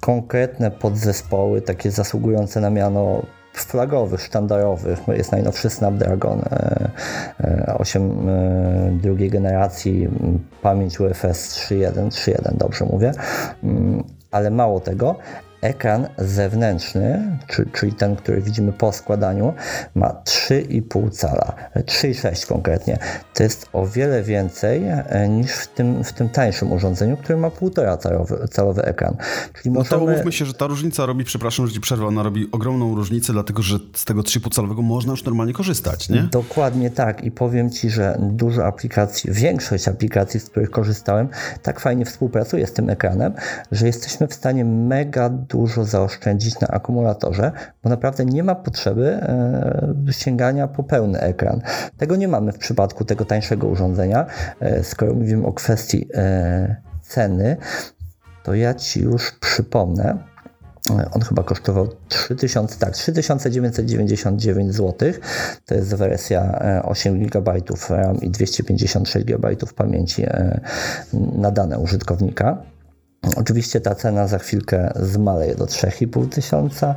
konkretne 0.00 0.70
podzespoły, 0.70 1.62
takie 1.62 1.90
zasługujące 1.90 2.60
na 2.60 2.70
miano 2.70 3.22
flagowych, 3.54 4.20
sztandarowych. 4.20 4.98
Jest 5.08 5.32
najnowszy 5.32 5.70
Snapdragon 5.70 6.42
8 7.78 8.28
e, 8.28 8.98
drugiej 9.02 9.30
generacji, 9.30 10.08
pamięć 10.62 11.00
UFS 11.00 11.68
3.1, 11.70 12.08
3.1 12.08 12.56
dobrze 12.56 12.84
mówię, 12.84 13.12
mm, 13.62 14.04
ale 14.30 14.50
mało 14.50 14.80
tego, 14.80 15.16
ekran 15.62 16.08
zewnętrzny, 16.18 17.38
czyli 17.72 17.92
ten, 17.92 18.16
który 18.16 18.42
widzimy 18.42 18.72
po 18.72 18.92
składaniu, 18.92 19.54
ma 19.94 20.08
3,5 20.08 21.10
cala, 21.10 21.52
3,6 21.76 22.46
konkretnie. 22.46 22.98
To 23.34 23.42
jest 23.42 23.68
o 23.72 23.86
wiele 23.86 24.22
więcej 24.22 24.84
e, 24.86 25.28
niż 25.28 25.52
w 25.52 25.66
tym, 25.66 26.04
w 26.04 26.12
tym 26.12 26.28
tańszym 26.28 26.72
urządzeniu, 26.72 27.16
które 27.16 27.38
ma 27.38 27.48
1,5 27.48 27.98
calowy, 27.98 28.48
calowy 28.50 28.82
ekran. 28.82 29.16
Czyli 29.54 29.70
no 29.70 29.80
możemy... 29.80 30.00
to 30.00 30.04
umówmy 30.04 30.32
się, 30.32 30.44
że 30.44 30.54
ta 30.54 30.66
różnica 30.66 31.06
robi, 31.06 31.24
przepraszam, 31.24 31.66
że 31.66 31.72
ci 31.72 31.80
przerwę, 31.80 32.06
ona 32.06 32.22
robi 32.22 32.48
ogromną 32.52 32.94
różnicę, 32.94 33.32
dlatego 33.32 33.62
że 33.62 33.78
z 33.96 34.04
tego 34.04 34.20
3,5 34.22 34.54
calowego 34.54 34.82
można 34.82 35.10
już 35.10 35.24
normalnie 35.24 35.52
korzystać, 35.52 36.08
nie? 36.08 36.22
Dokładnie 36.22 36.90
tak 36.90 37.24
i 37.24 37.30
powiem 37.30 37.70
Ci, 37.70 37.90
że 37.90 38.18
dużo 38.20 38.66
aplikacji, 38.66 39.30
większość 39.32 39.88
aplikacji, 39.88 40.40
z 40.40 40.44
których 40.44 40.70
korzystałem, 40.70 41.28
tak 41.62 41.80
fajnie 41.80 42.04
współpracuje 42.04 42.66
z 42.66 42.72
tym 42.72 42.90
ekranem, 42.90 43.32
że 43.72 43.86
jesteśmy 43.86 44.28
w 44.28 44.34
stanie 44.34 44.64
mega 44.64 45.28
dużo 45.52 45.84
zaoszczędzić 45.84 46.60
na 46.60 46.68
akumulatorze, 46.68 47.52
bo 47.82 47.90
naprawdę 47.90 48.24
nie 48.24 48.44
ma 48.44 48.54
potrzeby 48.54 49.06
e, 49.06 50.12
sięgania 50.12 50.68
po 50.68 50.82
pełny 50.82 51.20
ekran. 51.20 51.60
Tego 51.96 52.16
nie 52.16 52.28
mamy 52.28 52.52
w 52.52 52.58
przypadku 52.58 53.04
tego 53.04 53.24
tańszego 53.24 53.66
urządzenia. 53.66 54.26
E, 54.60 54.84
skoro 54.84 55.14
mówimy 55.14 55.46
o 55.46 55.52
kwestii 55.52 56.08
e, 56.14 56.76
ceny, 57.02 57.56
to 58.42 58.54
ja 58.54 58.74
Ci 58.74 59.00
już 59.00 59.32
przypomnę, 59.40 60.18
on 61.12 61.22
chyba 61.22 61.42
kosztował 61.42 61.88
3000, 62.08 62.78
tak, 62.78 62.94
3999 62.94 64.74
zł. 64.74 65.12
To 65.66 65.74
jest 65.74 65.94
wersja 65.94 66.62
8 66.84 67.26
GB 67.26 67.52
RAM 67.90 68.20
i 68.20 68.30
256 68.30 69.26
GB 69.26 69.56
pamięci 69.76 70.24
na 71.12 71.50
dane 71.50 71.78
użytkownika. 71.78 72.71
Oczywiście 73.36 73.80
ta 73.80 73.94
cena 73.94 74.28
za 74.28 74.38
chwilkę 74.38 74.92
zmaleje 74.96 75.54
do 75.54 75.64
3,5 75.64 76.28
tysiąca. 76.28 76.94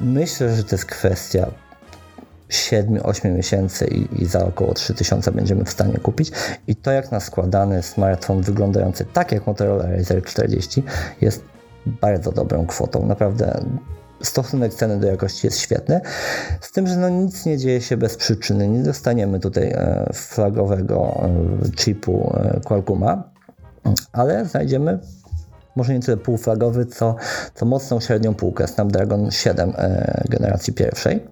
Myślę, 0.00 0.56
że 0.56 0.64
to 0.64 0.74
jest 0.74 0.84
kwestia 0.84 1.50
7-8 2.50 3.36
miesięcy 3.36 3.86
i, 3.86 4.22
i, 4.22 4.26
za 4.26 4.44
około 4.46 4.74
3000 4.74 5.32
będziemy 5.32 5.64
w 5.64 5.70
stanie 5.70 5.98
kupić. 5.98 6.32
I 6.66 6.76
to 6.76 6.90
jak 6.90 7.12
na 7.12 7.20
składany 7.20 7.82
smartfon 7.82 8.42
wyglądający 8.42 9.04
tak 9.04 9.32
jak 9.32 9.46
Motorola 9.46 9.90
Razr 9.90 10.22
40 10.22 10.82
jest 11.20 11.44
bardzo 11.86 12.32
dobrą 12.32 12.66
kwotą. 12.66 13.06
Naprawdę 13.06 13.64
stosunek 14.22 14.74
ceny 14.74 15.00
do 15.00 15.06
jakości 15.06 15.46
jest 15.46 15.58
świetny. 15.58 16.00
Z 16.60 16.72
tym, 16.72 16.86
że 16.86 16.96
no 16.96 17.08
nic 17.08 17.46
nie 17.46 17.58
dzieje 17.58 17.80
się 17.80 17.96
bez 17.96 18.16
przyczyny. 18.16 18.68
Nie 18.68 18.82
dostaniemy 18.82 19.40
tutaj 19.40 19.68
e, 19.68 20.10
flagowego 20.12 21.28
e, 21.66 21.76
chipu 21.76 22.36
e, 22.36 22.60
Qualcomma, 22.60 23.30
ale 24.12 24.44
znajdziemy 24.44 24.98
może 25.76 25.94
nie 25.94 26.00
tyle 26.00 26.16
półflagowy, 26.16 26.86
co, 26.86 27.16
co 27.54 27.66
mocną 27.66 28.00
średnią 28.00 28.34
półkę 28.34 28.68
Snapdragon 28.68 29.30
7 29.30 29.72
e, 29.76 30.22
generacji 30.28 30.72
pierwszej. 30.72 31.26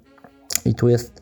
I 0.65 0.75
tu 0.75 0.89
jest, 0.89 1.21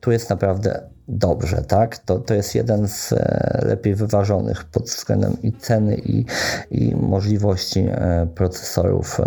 tu 0.00 0.12
jest 0.12 0.30
naprawdę 0.30 0.80
dobrze, 1.08 1.62
tak? 1.62 1.98
To, 1.98 2.18
to 2.18 2.34
jest 2.34 2.54
jeden 2.54 2.88
z 2.88 3.12
e, 3.12 3.60
lepiej 3.66 3.94
wyważonych 3.94 4.64
pod 4.64 4.82
względem 4.82 5.36
i 5.42 5.52
ceny, 5.52 5.96
i, 5.96 6.24
i 6.70 6.96
możliwości 6.96 7.88
e, 7.90 8.26
procesorów 8.34 9.20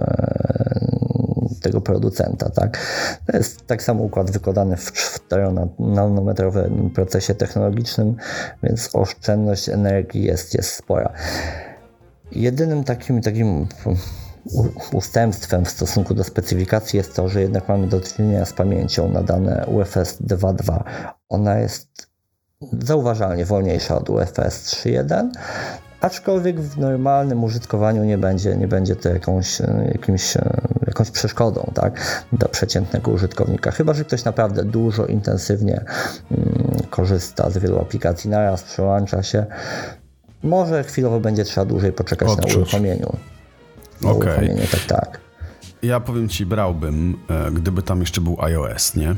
tego 1.61 1.81
producenta, 1.81 2.49
tak? 2.49 2.77
To 3.25 3.37
jest 3.37 3.67
tak 3.67 3.83
samo 3.83 4.03
układ 4.03 4.31
wykładany 4.31 4.77
w 4.77 4.91
4-nanometrowym 4.91 6.89
procesie 6.89 7.35
technologicznym, 7.35 8.15
więc 8.63 8.89
oszczędność 8.93 9.69
energii 9.69 10.23
jest, 10.23 10.53
jest 10.53 10.69
spora. 10.69 11.13
Jedynym 12.35 12.83
takim, 12.83 13.21
takim 13.21 13.67
ustępstwem 14.91 15.65
w 15.65 15.69
stosunku 15.69 16.13
do 16.13 16.23
specyfikacji 16.23 16.97
jest 16.97 17.15
to, 17.15 17.29
że 17.29 17.41
jednak 17.41 17.69
mamy 17.69 17.87
do 17.87 18.01
czynienia 18.01 18.45
z 18.45 18.53
pamięcią 18.53 19.09
na 19.09 19.23
dane 19.23 19.65
UFS 19.67 20.21
2.2. 20.21 20.83
Ona 21.29 21.59
jest 21.59 22.07
zauważalnie 22.79 23.45
wolniejsza 23.45 23.97
od 23.97 24.09
UFS 24.09 24.35
3.1, 24.39 25.29
aczkolwiek 26.01 26.61
w 26.61 26.77
normalnym 26.77 27.43
użytkowaniu 27.43 28.03
nie 28.03 28.17
będzie, 28.17 28.55
nie 28.55 28.67
będzie 28.67 28.95
to 28.95 29.09
jakąś, 29.09 29.61
jakimś, 29.93 30.37
jakąś 30.87 31.11
przeszkodą 31.11 31.71
tak, 31.73 32.25
dla 32.33 32.47
przeciętnego 32.47 33.11
użytkownika. 33.11 33.71
Chyba, 33.71 33.93
że 33.93 34.05
ktoś 34.05 34.23
naprawdę 34.23 34.63
dużo, 34.63 35.05
intensywnie 35.05 35.85
mm, 36.31 36.77
korzysta 36.89 37.49
z 37.49 37.57
wielu 37.57 37.79
aplikacji 37.79 38.29
naraz, 38.29 38.63
przełącza 38.63 39.23
się. 39.23 39.45
Może 40.45 40.83
chwilowo 40.83 41.19
będzie 41.19 41.43
trzeba 41.43 41.65
dłużej 41.65 41.93
poczekać 41.93 42.29
Odczuć. 42.29 42.53
na 42.53 42.57
uruchomieniu. 42.59 43.17
Na 44.01 44.11
uruchomienie, 44.11 44.67
tak, 44.71 44.81
tak. 44.99 45.19
Ja 45.81 45.99
powiem 45.99 46.29
ci, 46.29 46.45
brałbym, 46.45 47.17
e, 47.29 47.51
gdyby 47.51 47.81
tam 47.83 47.99
jeszcze 47.99 48.21
był 48.21 48.37
iOS, 48.41 48.95
nie? 48.95 49.09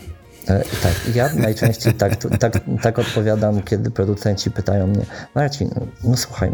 E, 0.48 0.64
Tak, 0.84 1.16
ja 1.16 1.30
najczęściej 1.34 1.94
tak, 1.94 2.16
tak, 2.40 2.60
tak 2.82 3.00
odpowiadam, 3.00 3.62
kiedy 3.62 3.92
producenci 3.92 4.52
pytają 4.52 4.88
mnie, 4.88 5.06
Marcin, 5.36 5.70
no 6.04 6.18
słuchaj, 6.18 6.52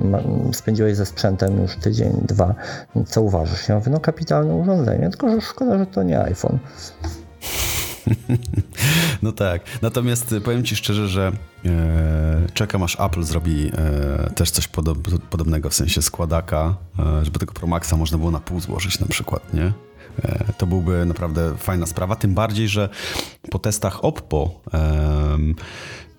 spędziłeś 0.53 0.95
ze 0.95 1.05
sprzętem 1.05 1.61
już 1.61 1.75
tydzień, 1.75 2.13
dwa, 2.27 2.55
co 3.07 3.21
uważasz? 3.21 3.69
Ja 3.69 3.75
mówię, 3.75 3.91
no 3.91 3.99
kapitalne 3.99 4.53
urządzenie, 4.55 5.09
tylko 5.09 5.29
że 5.29 5.41
szkoda, 5.41 5.77
że 5.77 5.85
to 5.85 6.03
nie 6.03 6.19
iPhone. 6.21 6.59
No 9.21 9.31
tak. 9.31 9.61
Natomiast 9.81 10.35
powiem 10.43 10.63
ci 10.63 10.75
szczerze, 10.75 11.07
że 11.07 11.31
e, 11.65 12.47
czekam 12.53 12.83
aż 12.83 12.99
Apple 12.99 13.23
zrobi 13.23 13.71
e, 13.73 14.29
też 14.29 14.51
coś 14.51 14.67
podob, 14.67 14.97
podobnego, 15.29 15.69
w 15.69 15.73
sensie 15.73 16.01
składaka, 16.01 16.75
e, 16.99 17.25
żeby 17.25 17.39
tego 17.39 17.53
Pro 17.53 17.67
Maxa 17.67 17.97
można 17.97 18.17
było 18.17 18.31
na 18.31 18.39
pół 18.39 18.59
złożyć 18.59 18.99
na 18.99 19.07
przykład, 19.07 19.53
nie? 19.53 19.73
E, 20.23 20.53
to 20.57 20.67
byłby 20.67 21.05
naprawdę 21.05 21.57
fajna 21.57 21.85
sprawa, 21.85 22.15
tym 22.15 22.33
bardziej, 22.33 22.67
że 22.67 22.89
po 23.51 23.59
testach 23.59 24.05
Oppo, 24.05 24.61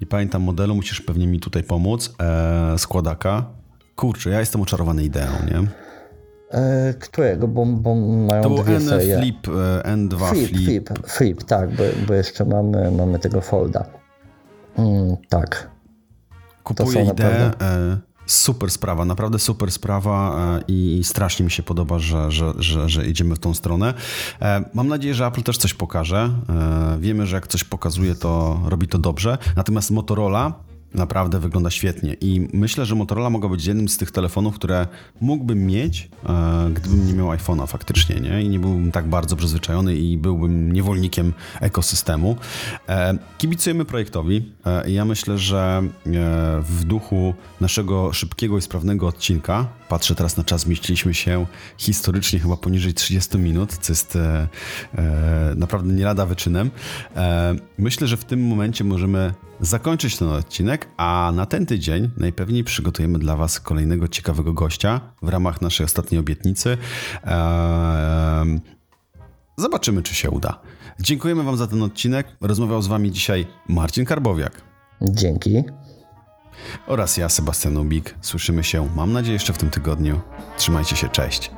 nie 0.01 0.07
pamiętam 0.07 0.43
modelu, 0.43 0.75
musisz 0.75 1.01
pewnie 1.01 1.27
mi 1.27 1.41
tutaj 1.41 1.63
pomóc, 1.63 2.15
e, 2.21 2.79
składaka, 2.79 3.45
kurczę, 3.97 4.31
ja 4.31 4.41
jestem 4.41 4.61
oczarowany 4.61 5.05
ideą, 5.05 5.31
nie? 5.51 5.84
E, 6.55 6.95
którego? 6.95 7.49
Bo, 7.49 7.67
bo 7.67 7.95
mają 7.95 8.43
To 8.43 8.51
był 8.51 8.63
dwie 8.65 8.77
N 8.77 8.83
serie. 8.89 9.19
Flip, 9.19 9.49
e, 9.49 9.83
N2 9.97 10.31
Flip, 10.31 10.49
Flip. 10.49 10.89
flip, 10.89 11.07
flip, 11.07 11.43
tak, 11.45 11.77
bo, 11.77 11.83
bo 12.09 12.15
jeszcze 12.15 12.45
mamy, 12.45 12.91
mamy 12.91 13.19
tego 13.19 13.41
folda. 13.41 13.85
Mm, 14.79 15.17
tak. 15.29 15.71
Kupuję 16.65 17.03
ideę. 17.03 17.07
naprawdę- 17.07 17.67
E, 17.67 17.99
super 18.27 18.71
sprawa, 18.71 19.05
naprawdę 19.05 19.39
super 19.39 19.71
sprawa 19.73 20.37
i 20.69 21.01
strasznie 21.05 21.45
mi 21.45 21.51
się 21.51 21.63
podoba, 21.63 21.99
że, 21.99 22.31
że, 22.31 22.53
że, 22.59 22.89
że 22.89 23.07
idziemy 23.07 23.35
w 23.35 23.39
tą 23.39 23.55
stronę. 23.55 23.95
Mam 24.75 24.89
nadzieję, 24.89 25.15
że 25.15 25.27
Apple 25.27 25.43
też 25.43 25.57
coś 25.59 25.75
pokaże. 25.75 26.31
Wiemy, 26.99 27.27
że 27.27 27.37
jak 27.37 27.47
coś 27.47 27.65
pokazuje, 27.65 28.15
to 28.15 28.61
robi 28.67 28.89
to 28.89 28.99
dobrze. 28.99 29.39
Natomiast 29.57 29.91
Motorola 29.91 30.53
naprawdę 30.95 31.41
wygląda 31.41 31.71
świetnie 31.71 32.17
i 32.21 32.49
myślę, 32.53 32.87
że 32.87 32.95
Motorola 32.95 33.31
mogła 33.31 33.49
być 33.49 33.67
jednym 33.67 33.89
z 33.89 33.97
tych 33.97 34.11
telefonów, 34.11 34.55
które 34.55 34.87
mógłbym 35.21 35.67
mieć, 35.67 36.09
e, 36.29 36.71
gdybym 36.75 37.07
nie 37.07 37.13
miał 37.13 37.29
iPhone'a 37.29 37.67
faktycznie, 37.67 38.21
nie? 38.21 38.43
I 38.43 38.49
nie 38.49 38.59
byłbym 38.59 38.93
tak 38.93 39.09
bardzo 39.09 39.37
przyzwyczajony 39.37 39.97
i 39.97 40.19
byłbym 40.19 40.73
niewolnikiem 40.73 41.33
ekosystemu. 41.61 42.37
E, 42.89 43.19
kibicujemy 43.39 43.85
projektowi. 43.85 44.53
E, 44.67 44.91
ja 44.91 45.05
myślę, 45.05 45.39
że 45.39 45.83
e, 45.83 45.91
w 46.63 46.85
duchu 46.85 47.35
naszego 47.61 48.13
szybkiego 48.13 48.59
i 48.59 48.63
sprawnego 48.63 49.07
odcinka, 49.07 49.67
patrzę 49.89 50.15
teraz 50.15 50.37
na 50.37 50.45
czas, 50.45 50.61
zmieściliśmy 50.61 51.15
się 51.15 51.47
historycznie 51.79 52.39
chyba 52.39 52.57
poniżej 52.57 52.95
30 52.95 53.39
minut, 53.39 53.79
co 53.81 53.93
jest 53.93 54.17
e, 54.17 54.49
e, 54.95 55.55
naprawdę 55.57 55.93
nie 55.93 56.05
lada 56.05 56.27
wyczynem. 56.27 56.71
Myślę, 57.79 58.07
że 58.07 58.17
w 58.17 58.25
tym 58.25 58.47
momencie 58.47 58.85
możemy 58.85 59.35
zakończyć 59.61 60.17
ten 60.17 60.29
odcinek, 60.85 60.95
a 60.97 61.33
na 61.35 61.47
ten 61.47 61.67
tydzień 61.67 62.11
najpewniej 62.17 62.65
przygotujemy 62.65 63.19
dla 63.19 63.37
Was 63.37 63.61
kolejnego 63.61 64.09
ciekawego 64.09 64.53
gościa 64.53 65.01
w 65.23 65.29
ramach 65.29 65.63
naszej 65.63 65.85
ostatniej 65.87 66.21
obietnicy. 66.21 66.79
Eee, 67.25 68.61
Zobaczymy, 69.57 70.03
czy 70.03 70.15
się 70.15 70.31
uda. 70.31 70.61
Dziękujemy 71.01 71.43
Wam 71.43 71.57
za 71.57 71.67
ten 71.67 71.83
odcinek. 71.83 72.27
Rozmawiał 72.41 72.83
z 72.83 72.87
Wami 72.87 73.13
dzisiaj 73.13 73.47
Marcin 73.69 74.05
Karbowiak 74.05 74.63
Dzięki. 75.03 75.63
oraz 76.87 77.17
ja, 77.17 77.29
Sebastian 77.29 77.77
Ubik. 77.77 78.15
Słyszymy 78.21 78.65
się, 78.65 78.89
mam 78.97 79.13
nadzieję, 79.13 79.33
jeszcze 79.33 79.53
w 79.53 79.59
tym 79.59 79.71
tygodniu. 79.71 80.21
Trzymajcie 80.57 80.97
się, 80.97 81.09
cześć. 81.09 81.51